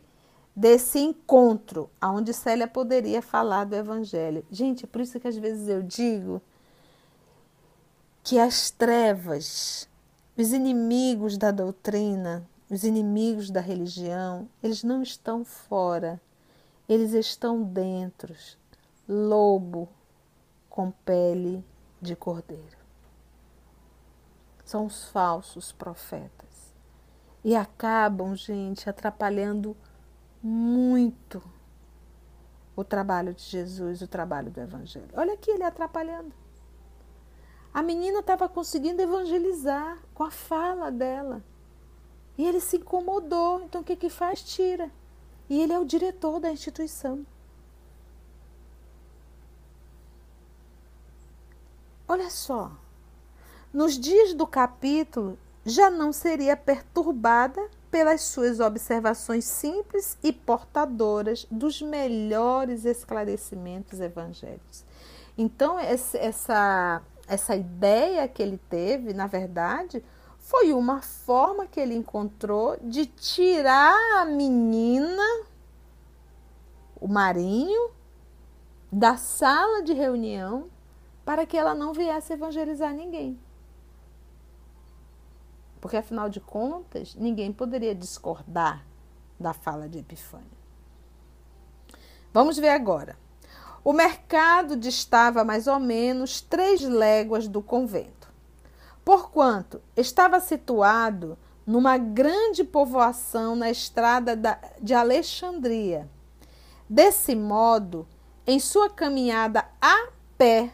desse 0.55 0.99
encontro 0.99 1.89
onde 1.99 2.31
Célia 2.31 2.67
poderia 2.67 3.23
falar 3.23 3.63
do 3.63 3.75
Evangelho. 3.75 4.45
Gente, 4.51 4.83
é 4.83 4.87
por 4.87 5.01
isso 5.01 5.19
que 5.19 5.27
às 5.27 5.35
vezes 5.35 5.67
eu 5.67 5.81
digo 5.81 6.39
que 8.23 8.37
as 8.37 8.69
trevas, 8.69 9.89
os 10.37 10.53
inimigos 10.53 11.37
da 11.39 11.49
doutrina, 11.49 12.47
os 12.69 12.83
inimigos 12.83 13.49
da 13.49 13.61
religião, 13.61 14.47
eles 14.61 14.83
não 14.83 15.01
estão 15.01 15.43
fora, 15.43 16.21
eles 16.87 17.13
estão 17.13 17.63
dentro. 17.63 18.35
Lobo 19.09 19.89
com 20.73 20.89
pele 20.89 21.63
de 22.01 22.15
cordeiro. 22.15 22.79
São 24.65 24.87
os 24.87 25.07
falsos 25.09 25.71
profetas. 25.71 26.73
E 27.43 27.55
acabam, 27.55 28.35
gente, 28.35 28.89
atrapalhando 28.89 29.77
muito 30.41 31.43
o 32.75 32.83
trabalho 32.83 33.35
de 33.35 33.43
Jesus, 33.43 34.01
o 34.01 34.07
trabalho 34.07 34.49
do 34.49 34.61
Evangelho. 34.61 35.09
Olha 35.13 35.35
aqui 35.35 35.51
ele 35.51 35.63
atrapalhando. 35.63 36.33
A 37.71 37.83
menina 37.83 38.21
estava 38.21 38.49
conseguindo 38.49 38.99
evangelizar 38.99 39.99
com 40.11 40.23
a 40.23 40.31
fala 40.31 40.91
dela. 40.91 41.43
E 42.35 42.47
ele 42.47 42.59
se 42.59 42.77
incomodou. 42.77 43.61
Então 43.61 43.81
o 43.81 43.83
que, 43.83 43.95
que 43.95 44.09
faz? 44.09 44.41
Tira. 44.41 44.89
E 45.47 45.61
ele 45.61 45.71
é 45.71 45.77
o 45.77 45.85
diretor 45.85 46.39
da 46.39 46.51
instituição. 46.51 47.23
Olha 52.13 52.29
só. 52.29 52.71
Nos 53.73 53.97
dias 53.97 54.35
do 54.35 54.45
capítulo, 54.45 55.35
já 55.65 55.89
não 55.89 56.13
seria 56.13 56.55
perturbada 56.55 57.59
pelas 57.89 58.21
suas 58.21 58.59
observações 58.59 59.45
simples 59.45 60.15
e 60.21 60.31
portadoras 60.31 61.47
dos 61.49 61.81
melhores 61.81 62.85
esclarecimentos 62.85 63.99
evangélicos. 63.99 64.85
Então, 65.35 65.79
essa, 65.79 67.01
essa 67.27 67.55
ideia 67.55 68.27
que 68.27 68.43
ele 68.43 68.59
teve, 68.69 69.11
na 69.11 69.25
verdade, 69.25 70.05
foi 70.37 70.71
uma 70.71 71.01
forma 71.01 71.65
que 71.65 71.79
ele 71.79 71.95
encontrou 71.95 72.77
de 72.79 73.07
tirar 73.07 74.21
a 74.21 74.25
menina, 74.25 75.47
o 77.01 77.07
marinho, 77.07 77.89
da 78.91 79.17
sala 79.17 79.81
de 79.81 79.93
reunião 79.93 80.71
para 81.25 81.45
que 81.45 81.57
ela 81.57 81.73
não 81.73 81.93
viesse 81.93 82.33
evangelizar 82.33 82.93
ninguém. 82.93 83.39
Porque, 85.79 85.97
afinal 85.97 86.29
de 86.29 86.39
contas, 86.39 87.15
ninguém 87.15 87.51
poderia 87.51 87.93
discordar 87.93 88.85
da 89.39 89.53
fala 89.53 89.89
de 89.89 89.99
Epifânio. 89.99 90.47
Vamos 92.33 92.57
ver 92.57 92.69
agora. 92.69 93.17
O 93.83 93.91
mercado 93.91 94.77
distava 94.77 95.43
mais 95.43 95.67
ou 95.67 95.79
menos 95.79 96.39
três 96.39 96.81
léguas 96.81 97.49
do 97.49 97.61
convento, 97.61 98.29
porquanto 99.03 99.81
estava 99.95 100.39
situado 100.39 101.37
numa 101.65 101.97
grande 101.97 102.63
povoação 102.63 103.55
na 103.55 103.69
estrada 103.69 104.39
de 104.81 104.93
Alexandria. 104.93 106.09
Desse 106.89 107.35
modo, 107.35 108.07
em 108.47 108.59
sua 108.59 108.89
caminhada 108.89 109.65
a 109.81 110.07
pé, 110.37 110.71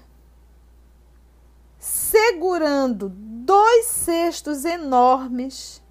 segurando 1.79 3.09
dois 3.09 3.85
cestos 3.85 4.65
enormes 4.65 5.81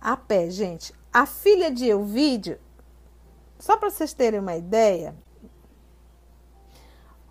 a 0.00 0.16
pé, 0.16 0.50
gente. 0.50 0.92
A 1.12 1.24
filha 1.24 1.70
de 1.70 1.88
Elvídio, 1.88 2.58
só 3.58 3.76
para 3.76 3.88
vocês 3.88 4.12
terem 4.12 4.40
uma 4.40 4.56
ideia, 4.56 5.14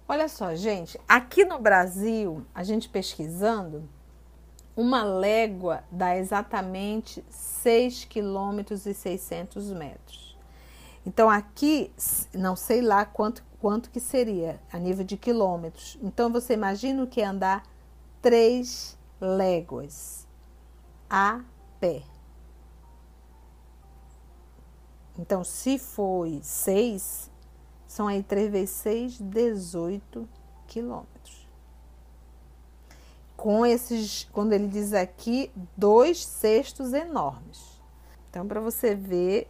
olha 0.08 0.30
só, 0.30 0.56
gente, 0.56 0.98
aqui 1.08 1.44
no 1.44 1.60
Brasil, 1.60 2.46
a 2.56 2.64
gente 2.64 2.88
pesquisando, 2.88 3.90
uma 4.76 5.04
légua 5.04 5.84
dá 5.92 6.16
exatamente 6.16 7.24
6 7.30 8.06
quilômetros 8.06 8.86
e 8.86 8.94
600 8.94 9.72
metros. 9.74 10.38
Então 11.06 11.30
aqui, 11.30 11.92
não 12.34 12.56
sei 12.56 12.82
lá 12.82 13.04
quanto, 13.04 13.44
quanto 13.60 13.90
que 13.90 14.00
seria 14.00 14.62
a 14.72 14.78
nível 14.78 15.04
de 15.04 15.18
quilômetros. 15.18 15.98
Então 16.02 16.32
você 16.32 16.54
imagina 16.54 17.04
o 17.04 17.08
que 17.08 17.22
é 17.22 17.26
andar 17.26 17.64
3 18.22 18.98
léguas 19.20 20.28
a 21.10 21.42
pé. 21.80 22.04
Então, 25.18 25.44
se 25.44 25.78
foi 25.78 26.40
6, 26.42 27.30
são 27.88 28.08
aí 28.08 28.24
3 28.24 28.52
vezes 28.52 28.76
6, 28.76 29.18
18 29.20 30.28
quilômetros. 30.68 31.48
Com 33.36 33.66
esses, 33.66 34.30
quando 34.32 34.54
ele 34.54 34.68
diz 34.68 34.94
aqui, 34.94 35.52
dois 35.76 36.24
cestos 36.24 36.94
enormes. 36.94 37.82
Então, 38.30 38.48
para 38.48 38.62
você 38.62 38.96
ver 38.96 39.50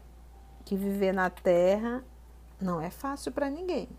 que 0.63 0.75
viver 0.75 1.13
na 1.13 1.29
terra 1.29 2.03
não 2.59 2.79
é 2.79 2.89
fácil 2.89 3.31
para 3.31 3.49
ninguém. 3.49 3.89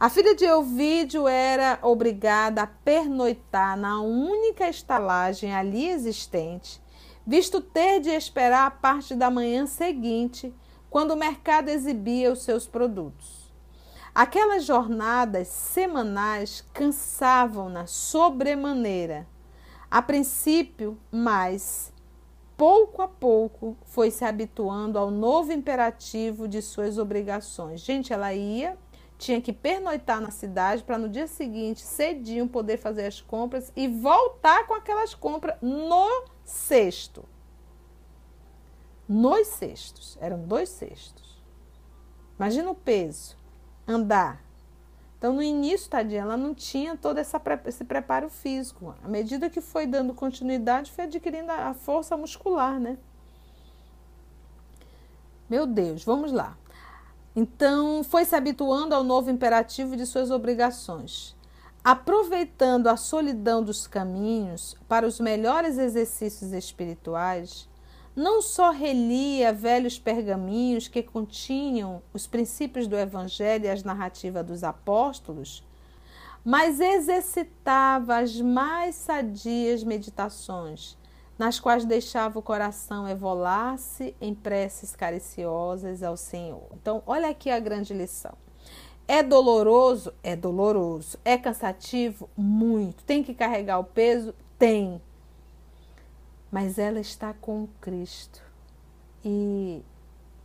A 0.00 0.08
filha 0.08 0.34
de 0.34 0.46
Elvídio 0.46 1.28
era 1.28 1.78
obrigada 1.82 2.62
a 2.62 2.66
pernoitar 2.66 3.76
na 3.76 4.00
única 4.00 4.68
estalagem 4.68 5.54
ali 5.54 5.88
existente 5.88 6.80
visto 7.26 7.60
ter 7.60 8.00
de 8.00 8.10
esperar 8.10 8.66
a 8.66 8.70
parte 8.70 9.14
da 9.14 9.30
manhã 9.30 9.66
seguinte, 9.66 10.52
quando 10.90 11.12
o 11.12 11.16
mercado 11.16 11.68
exibia 11.68 12.32
os 12.32 12.42
seus 12.42 12.66
produtos. 12.66 13.52
Aquelas 14.12 14.64
jornadas 14.64 15.46
semanais 15.46 16.64
cansavam-na 16.72 17.86
sobremaneira. 17.86 19.28
A 19.88 20.02
princípio, 20.02 20.98
mas 21.10 21.92
pouco 22.56 23.00
a 23.00 23.06
pouco 23.06 23.76
foi 23.84 24.10
se 24.10 24.24
habituando 24.24 24.98
ao 24.98 25.10
novo 25.10 25.52
imperativo 25.52 26.48
de 26.48 26.60
suas 26.60 26.98
obrigações. 26.98 27.80
Gente, 27.80 28.12
ela 28.12 28.34
ia, 28.34 28.76
tinha 29.20 29.40
que 29.40 29.52
pernoitar 29.52 30.20
na 30.20 30.30
cidade 30.30 30.82
para 30.82 30.96
no 30.96 31.08
dia 31.08 31.26
seguinte, 31.26 31.82
cedinho, 31.82 32.48
poder 32.48 32.78
fazer 32.78 33.06
as 33.06 33.20
compras 33.20 33.70
e 33.76 33.86
voltar 33.86 34.66
com 34.66 34.74
aquelas 34.74 35.14
compras 35.14 35.56
no 35.60 36.24
cesto. 36.42 37.24
Nos 39.06 39.46
cestos, 39.48 40.16
eram 40.20 40.40
dois 40.40 40.70
cestos. 40.70 41.38
Imagina 42.38 42.70
o 42.70 42.74
peso, 42.74 43.36
andar. 43.86 44.42
Então, 45.18 45.34
no 45.34 45.42
início, 45.42 45.90
tadinha, 45.90 46.22
ela 46.22 46.36
não 46.36 46.54
tinha 46.54 46.96
todo 46.96 47.18
essa, 47.18 47.40
esse 47.66 47.84
preparo 47.84 48.30
físico. 48.30 48.94
À 49.04 49.08
medida 49.08 49.50
que 49.50 49.60
foi 49.60 49.86
dando 49.86 50.14
continuidade, 50.14 50.90
foi 50.90 51.04
adquirindo 51.04 51.52
a 51.52 51.74
força 51.74 52.16
muscular, 52.16 52.80
né? 52.80 52.96
Meu 55.48 55.66
Deus, 55.66 56.02
vamos 56.04 56.32
lá. 56.32 56.56
Então, 57.42 58.04
foi 58.04 58.26
se 58.26 58.36
habituando 58.36 58.94
ao 58.94 59.02
novo 59.02 59.30
imperativo 59.30 59.96
de 59.96 60.04
suas 60.04 60.30
obrigações. 60.30 61.34
Aproveitando 61.82 62.86
a 62.86 62.98
solidão 62.98 63.62
dos 63.64 63.86
caminhos 63.86 64.76
para 64.86 65.06
os 65.06 65.18
melhores 65.18 65.78
exercícios 65.78 66.52
espirituais, 66.52 67.66
não 68.14 68.42
só 68.42 68.70
relia 68.70 69.54
velhos 69.54 69.98
pergaminhos 69.98 70.86
que 70.86 71.02
continham 71.02 72.02
os 72.12 72.26
princípios 72.26 72.86
do 72.86 72.94
Evangelho 72.94 73.64
e 73.64 73.70
as 73.70 73.82
narrativas 73.82 74.44
dos 74.44 74.62
apóstolos, 74.62 75.66
mas 76.44 76.78
exercitava 76.78 78.18
as 78.18 78.38
mais 78.38 78.96
sadias 78.96 79.82
meditações, 79.82 80.94
nas 81.40 81.58
quais 81.58 81.86
deixava 81.86 82.38
o 82.38 82.42
coração 82.42 83.08
evolar-se 83.08 84.14
em 84.20 84.34
preces 84.34 84.94
cariciosas 84.94 86.02
ao 86.02 86.14
Senhor. 86.14 86.68
Então, 86.74 87.02
olha 87.06 87.30
aqui 87.30 87.48
a 87.48 87.58
grande 87.58 87.94
lição. 87.94 88.34
É 89.08 89.22
doloroso? 89.22 90.12
É 90.22 90.36
doloroso. 90.36 91.18
É 91.24 91.38
cansativo? 91.38 92.28
Muito. 92.36 93.02
Tem 93.04 93.24
que 93.24 93.32
carregar 93.32 93.78
o 93.78 93.84
peso? 93.84 94.34
Tem. 94.58 95.00
Mas 96.52 96.78
ela 96.78 97.00
está 97.00 97.32
com 97.32 97.66
Cristo 97.80 98.42
e 99.24 99.82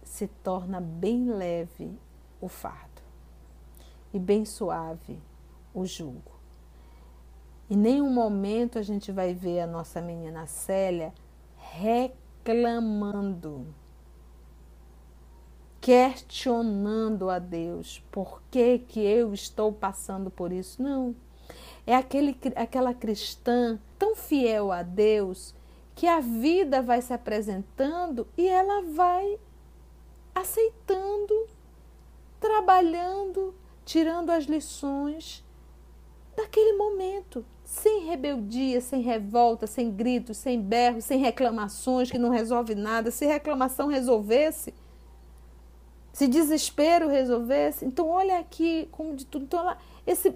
se 0.02 0.28
torna 0.28 0.80
bem 0.80 1.30
leve 1.30 1.92
o 2.40 2.48
fardo 2.48 3.02
e 4.14 4.18
bem 4.18 4.46
suave 4.46 5.22
o 5.74 5.86
jugo. 5.86 6.35
Em 7.70 7.76
nenhum 7.76 8.10
momento 8.10 8.78
a 8.78 8.82
gente 8.82 9.12
vai 9.12 9.34
ver 9.34 9.62
a 9.62 9.68
nossa 9.68 10.02
menina 10.02 10.46
Célia 10.46 11.14
reclamando 11.58 13.66
questionando 15.86 17.30
a 17.30 17.38
Deus, 17.38 18.04
por 18.12 18.42
que, 18.50 18.80
que 18.80 19.00
eu 19.00 19.36
estou 19.36 19.72
passando 19.72 20.32
por 20.32 20.52
isso? 20.52 20.82
Não. 20.82 21.16
É 21.86 21.96
aquele, 21.96 22.36
aquela 22.56 22.92
cristã 22.92 23.80
tão 24.00 24.16
fiel 24.16 24.72
a 24.72 24.82
Deus 24.82 25.54
que 25.94 26.08
a 26.08 26.20
vida 26.20 26.82
vai 26.82 27.04
se 27.04 27.14
apresentando 27.14 28.28
e 28.36 28.48
ela 28.48 28.82
vai 28.82 29.40
aceitando, 30.34 31.48
trabalhando, 32.40 33.54
tirando 33.86 34.32
as 34.32 34.46
lições 34.46 35.46
daquele 36.36 36.76
momento, 36.76 37.46
sem 37.66 38.06
rebeldia, 38.06 38.80
sem 38.80 39.02
revolta, 39.02 39.66
sem 39.66 39.92
gritos, 39.92 40.38
sem 40.38 40.62
berros, 40.62 41.04
sem 41.04 41.20
reclamações 41.20 42.12
que 42.12 42.20
não 42.20 42.30
resolve 42.30 42.76
nada. 42.76 43.10
Se 43.10 43.26
reclamação 43.26 43.88
resolvesse, 43.88 44.72
se 46.14 46.28
desespero 46.28 47.10
resolvesse. 47.10 47.84
Então, 47.84 48.08
olha 48.08 48.38
aqui 48.38 48.88
como 48.92 49.16
de 49.16 49.26
tudo. 49.26 49.46
Então, 49.46 49.60
ela, 49.62 49.78
esse, 50.06 50.32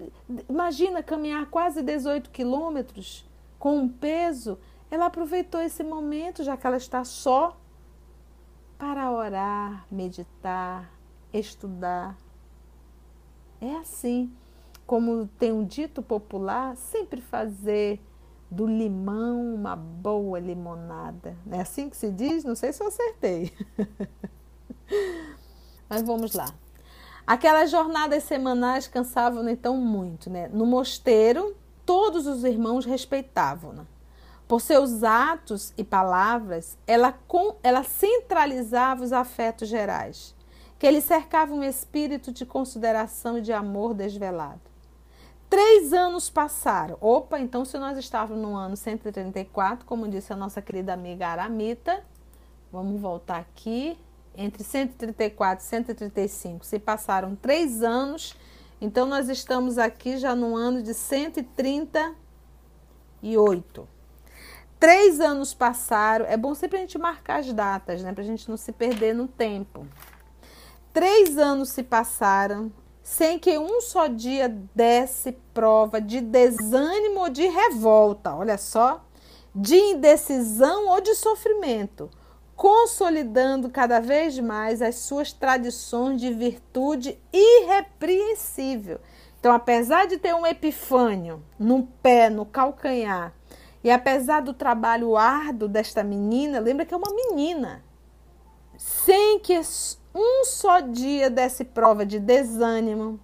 imagina 0.48 1.04
caminhar 1.04 1.46
quase 1.46 1.82
18 1.82 2.30
quilômetros 2.30 3.24
com 3.60 3.78
um 3.78 3.88
peso. 3.88 4.58
Ela 4.90 5.06
aproveitou 5.06 5.60
esse 5.62 5.84
momento, 5.84 6.42
já 6.42 6.56
que 6.56 6.66
ela 6.66 6.76
está 6.76 7.04
só, 7.04 7.56
para 8.76 9.08
orar, 9.12 9.86
meditar, 9.88 10.90
estudar. 11.32 12.18
É 13.60 13.76
assim, 13.76 14.32
como 14.90 15.28
tem 15.38 15.52
um 15.52 15.64
dito 15.64 16.02
popular, 16.02 16.76
sempre 16.76 17.20
fazer 17.20 18.04
do 18.50 18.66
limão 18.66 19.54
uma 19.54 19.76
boa 19.76 20.40
limonada. 20.40 21.36
É 21.48 21.60
assim 21.60 21.88
que 21.88 21.96
se 21.96 22.10
diz? 22.10 22.42
Não 22.42 22.56
sei 22.56 22.72
se 22.72 22.82
eu 22.82 22.88
acertei. 22.88 23.52
Mas 25.88 26.02
vamos 26.02 26.34
lá. 26.34 26.52
Aquelas 27.24 27.70
jornadas 27.70 28.24
semanais 28.24 28.88
cansavam 28.88 29.48
então 29.48 29.76
muito, 29.76 30.28
né? 30.28 30.48
No 30.48 30.66
mosteiro, 30.66 31.54
todos 31.86 32.26
os 32.26 32.42
irmãos 32.42 32.84
respeitavam-na. 32.84 33.86
Por 34.48 34.60
seus 34.60 35.04
atos 35.04 35.72
e 35.78 35.84
palavras, 35.84 36.76
ela, 36.84 37.12
com, 37.28 37.54
ela 37.62 37.84
centralizava 37.84 39.04
os 39.04 39.12
afetos 39.12 39.68
gerais, 39.68 40.34
que 40.80 40.90
lhe 40.90 41.00
cercavam 41.00 41.58
um 41.58 41.62
espírito 41.62 42.32
de 42.32 42.44
consideração 42.44 43.38
e 43.38 43.40
de 43.40 43.52
amor 43.52 43.94
desvelado. 43.94 44.69
Três 45.50 45.92
anos 45.92 46.30
passaram. 46.30 46.96
Opa, 47.00 47.40
então 47.40 47.64
se 47.64 47.76
nós 47.76 47.98
estávamos 47.98 48.40
no 48.40 48.54
ano 48.54 48.76
134, 48.76 49.84
como 49.84 50.06
disse 50.06 50.32
a 50.32 50.36
nossa 50.36 50.62
querida 50.62 50.92
amiga 50.92 51.26
Aramita, 51.26 52.04
vamos 52.70 53.00
voltar 53.00 53.38
aqui 53.38 53.98
entre 54.36 54.62
134 54.62 55.64
e 55.64 55.68
135 55.68 56.64
se 56.64 56.78
passaram 56.78 57.34
três 57.34 57.82
anos, 57.82 58.36
então 58.80 59.06
nós 59.06 59.28
estamos 59.28 59.76
aqui 59.76 60.18
já 60.18 60.36
no 60.36 60.56
ano 60.56 60.84
de 60.84 60.94
138. 60.94 63.88
Três 64.78 65.18
anos 65.20 65.52
passaram, 65.52 66.26
é 66.26 66.36
bom 66.36 66.54
sempre 66.54 66.78
a 66.78 66.80
gente 66.80 66.96
marcar 66.96 67.40
as 67.40 67.52
datas, 67.52 68.04
né, 68.04 68.12
para 68.12 68.22
a 68.22 68.26
gente 68.26 68.48
não 68.48 68.56
se 68.56 68.70
perder 68.70 69.16
no 69.16 69.26
tempo. 69.26 69.84
Três 70.92 71.36
anos 71.36 71.70
se 71.70 71.82
passaram 71.82 72.70
sem 73.02 73.38
que 73.38 73.58
um 73.58 73.80
só 73.80 74.06
dia 74.06 74.48
desse 74.74 75.32
prova 75.54 76.00
de 76.00 76.20
desânimo 76.20 77.20
ou 77.20 77.28
de 77.28 77.46
revolta, 77.46 78.34
olha 78.34 78.58
só, 78.58 79.04
de 79.54 79.76
indecisão 79.76 80.88
ou 80.88 81.00
de 81.00 81.14
sofrimento 81.14 82.10
consolidando 82.60 83.70
cada 83.70 84.00
vez 84.00 84.38
mais 84.38 84.82
as 84.82 84.96
suas 84.96 85.32
tradições 85.32 86.20
de 86.20 86.30
virtude 86.30 87.18
irrepreensível. 87.32 89.00
Então, 89.38 89.50
apesar 89.50 90.06
de 90.06 90.18
ter 90.18 90.34
um 90.34 90.46
epifânio 90.46 91.42
no 91.58 91.84
pé, 92.02 92.28
no 92.28 92.44
calcanhar, 92.44 93.32
e 93.82 93.90
apesar 93.90 94.42
do 94.42 94.52
trabalho 94.52 95.16
árduo 95.16 95.70
desta 95.70 96.04
menina, 96.04 96.60
lembra 96.60 96.84
que 96.84 96.92
é 96.92 96.96
uma 96.98 97.10
menina, 97.14 97.82
sem 98.76 99.38
que 99.38 99.58
um 100.14 100.44
só 100.44 100.80
dia 100.80 101.30
desse 101.30 101.64
prova 101.64 102.04
de 102.04 102.18
desânimo 102.18 103.20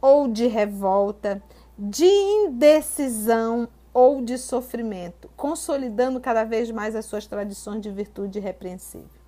ou 0.00 0.26
de 0.28 0.46
revolta, 0.46 1.42
de 1.78 2.06
indecisão 2.06 3.68
ou 3.94 4.22
de 4.22 4.38
sofrimento, 4.38 5.30
consolidando 5.36 6.20
cada 6.20 6.44
vez 6.44 6.70
mais 6.70 6.96
as 6.96 7.04
suas 7.04 7.26
tradições 7.26 7.80
de 7.80 7.90
virtude 7.90 8.38
irrepreensível. 8.38 9.22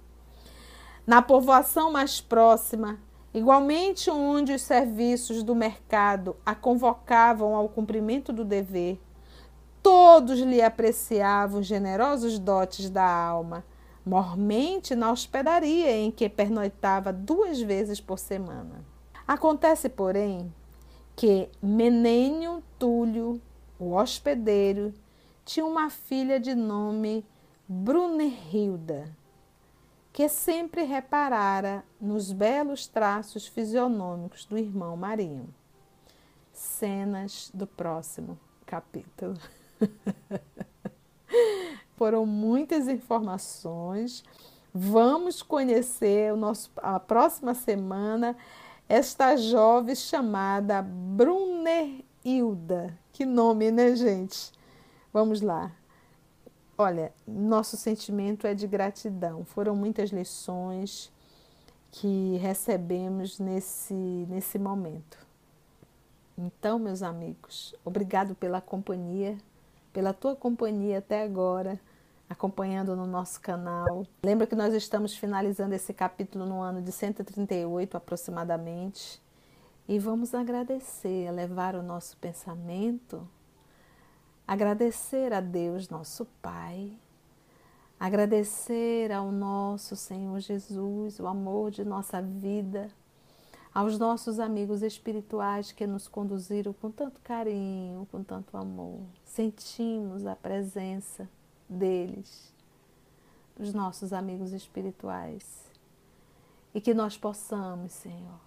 Na 1.07 1.21
povoação 1.21 1.93
mais 1.93 2.21
próxima, 2.21 2.99
igualmente 3.33 4.11
onde 4.11 4.55
os 4.55 4.63
serviços 4.63 5.43
do 5.43 5.55
mercado 5.55 6.35
a 6.47 6.55
convocavam 6.55 7.55
ao 7.55 7.69
cumprimento 7.69 8.33
do 8.33 8.45
dever, 8.45 8.99
todos 9.83 10.39
lhe 10.39 10.63
apreciavam 10.63 11.63
generosos 11.63 12.39
dotes 12.39 12.89
da 12.89 13.05
alma, 13.05 13.63
mormente 14.05 14.95
na 14.95 15.11
hospedaria 15.11 15.91
em 15.91 16.11
que 16.11 16.29
pernoitava 16.29 17.13
duas 17.13 17.61
vezes 17.61 18.01
por 18.01 18.19
semana. 18.19 18.85
Acontece, 19.27 19.89
porém, 19.89 20.53
que 21.17 21.49
Menênio 21.63 22.63
Túlio, 22.79 23.41
o 23.79 23.95
hospedeiro, 23.95 24.93
tinha 25.45 25.65
uma 25.65 25.89
filha 25.89 26.39
de 26.39 26.55
nome 26.55 27.25
Brunehilda, 27.67 29.17
que 30.13 30.29
sempre 30.29 30.85
reparara 30.85 31.83
nos 32.01 32.31
belos 32.31 32.87
traços 32.87 33.47
fisionômicos 33.47 34.45
do 34.45 34.59
irmão 34.59 34.97
Marinho. 34.97 35.53
Cenas 36.53 37.51
do 37.53 37.67
próximo 37.67 38.39
capítulo. 38.67 39.37
Foram 41.97 42.27
muitas 42.27 42.89
informações. 42.89 44.25
Vamos 44.73 45.43
conhecer 45.43 46.33
o 46.33 46.37
nosso, 46.37 46.71
a 46.77 46.99
próxima 46.99 47.55
semana 47.55 48.37
esta 48.89 49.37
jovem 49.37 49.95
chamada 49.95 50.83
Brunehilda. 50.83 52.03
Que 53.13 53.25
nome, 53.25 53.71
né, 53.71 53.95
gente? 53.95 54.53
Vamos 55.13 55.41
lá. 55.41 55.73
Olha, 56.77 57.13
nosso 57.27 57.77
sentimento 57.77 58.47
é 58.47 58.55
de 58.55 58.67
gratidão. 58.67 59.45
Foram 59.45 59.77
muitas 59.77 60.11
lições 60.11 61.13
que 61.93 62.37
recebemos 62.39 63.39
nesse, 63.39 63.95
nesse 63.95 64.59
momento. 64.59 65.25
Então, 66.37 66.81
meus 66.81 67.01
amigos, 67.01 67.77
obrigado 67.85 68.35
pela 68.35 68.61
companhia, 68.61 69.39
pela 69.95 70.13
tua 70.13 70.35
companhia 70.35 70.99
até 70.99 71.23
agora, 71.23 71.81
acompanhando 72.29 72.97
no 72.97 73.07
nosso 73.07 73.41
canal. 73.41 74.05
Lembra 74.25 74.45
que 74.45 74.57
nós 74.57 74.75
estamos 74.75 75.17
finalizando 75.17 75.73
esse 75.73 75.95
capítulo 75.95 76.45
no 76.45 76.61
ano 76.61 76.83
de 76.83 76.91
138 76.91 77.97
aproximadamente. 77.97 79.23
E 79.87 79.97
vamos 79.99 80.35
agradecer, 80.35 81.31
levar 81.31 81.77
o 81.77 81.83
nosso 81.83 82.17
pensamento, 82.17 83.27
agradecer 84.49 85.33
a 85.33 85.41
Deus, 85.41 85.89
nosso 85.89 86.27
Pai, 86.43 86.91
agradecer 88.01 89.13
ao 89.13 89.31
nosso 89.31 89.95
Senhor 89.95 90.41
Jesus, 90.41 91.21
o 91.21 91.27
amor 91.29 91.71
de 91.71 91.85
nossa 91.85 92.21
vida 92.21 92.91
aos 93.75 93.99
nossos 93.99 94.39
amigos 94.39 94.83
espirituais 94.83 95.73
que 95.73 95.85
nos 95.85 96.07
conduziram 96.07 96.73
com 96.73 96.93
tanto 96.93 97.21
carinho, 97.21 98.07
com 98.11 98.23
tanto 98.23 98.57
amor. 98.57 99.01
Sentimos 99.25 100.25
a 100.25 100.37
presença 100.37 101.29
deles, 101.69 102.55
dos 103.57 103.75
nossos 103.75 104.13
amigos 104.13 104.53
espirituais. 104.53 105.65
E 106.73 106.81
que 106.81 106.95
nós 106.95 107.17
possamos, 107.17 107.93
Senhor, 107.93 108.41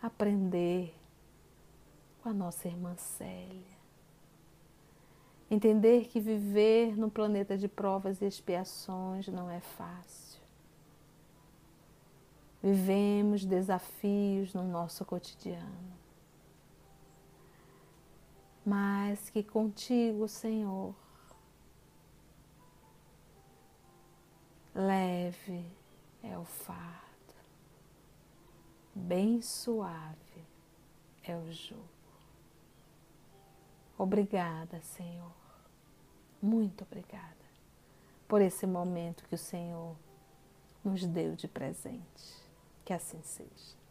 aprender 0.00 0.94
com 2.22 2.30
a 2.30 2.32
nossa 2.32 2.68
irmã 2.68 2.96
Célia. 2.96 3.82
Entender 5.50 6.08
que 6.08 6.20
viver 6.20 6.96
no 6.96 7.10
planeta 7.10 7.58
de 7.58 7.68
provas 7.68 8.22
e 8.22 8.24
expiações 8.24 9.28
não 9.28 9.50
é 9.50 9.60
fácil 9.60 10.31
Vivemos 12.62 13.44
desafios 13.44 14.54
no 14.54 14.62
nosso 14.62 15.04
cotidiano. 15.04 15.92
Mas 18.64 19.28
que 19.30 19.42
contigo, 19.42 20.28
Senhor, 20.28 20.94
leve 24.72 25.66
é 26.22 26.38
o 26.38 26.44
fardo, 26.44 27.34
bem 28.94 29.42
suave 29.42 30.46
é 31.24 31.36
o 31.36 31.50
jugo. 31.50 31.82
Obrigada, 33.98 34.80
Senhor, 34.80 35.32
muito 36.40 36.84
obrigada 36.84 37.36
por 38.28 38.40
esse 38.40 38.66
momento 38.66 39.24
que 39.24 39.34
o 39.34 39.38
Senhor 39.38 39.96
nos 40.84 41.04
deu 41.04 41.36
de 41.36 41.46
presente. 41.46 42.41
Que 42.84 42.92
assim 42.92 43.20
seja. 43.22 43.82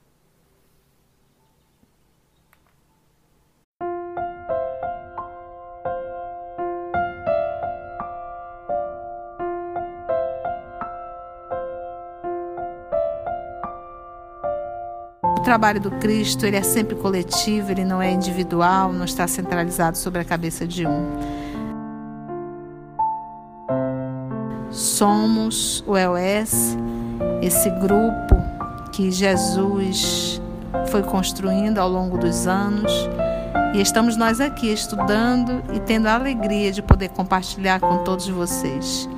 O 15.24 15.44
trabalho 15.44 15.82
do 15.82 15.92
Cristo 15.92 16.46
ele 16.46 16.56
é 16.56 16.62
sempre 16.62 16.96
coletivo, 16.96 17.72
ele 17.72 17.84
não 17.84 18.02
é 18.02 18.12
individual, 18.12 18.94
não 18.94 19.06
está 19.06 19.28
centralizado 19.28 19.98
sobre 19.98 20.22
a 20.22 20.26
cabeça 20.26 20.68
de 20.68 20.86
um. 20.86 21.10
Somos 24.70 25.84
o 25.88 25.98
EOS, 25.98 26.78
esse 27.42 27.70
grupo 27.72 28.41
que 29.02 29.10
Jesus 29.10 30.40
foi 30.90 31.02
construindo 31.02 31.80
ao 31.80 31.90
longo 31.90 32.20
dos 32.20 32.46
anos. 32.46 32.92
E 33.74 33.82
estamos 33.82 34.16
nós 34.16 34.40
aqui 34.40 34.72
estudando 34.72 35.64
e 35.74 35.80
tendo 35.80 36.06
a 36.06 36.14
alegria 36.14 36.72
de 36.72 36.84
poder 36.84 37.10
compartilhar 37.10 37.80
com 37.80 38.04
todos 38.04 38.28
vocês. 38.28 39.10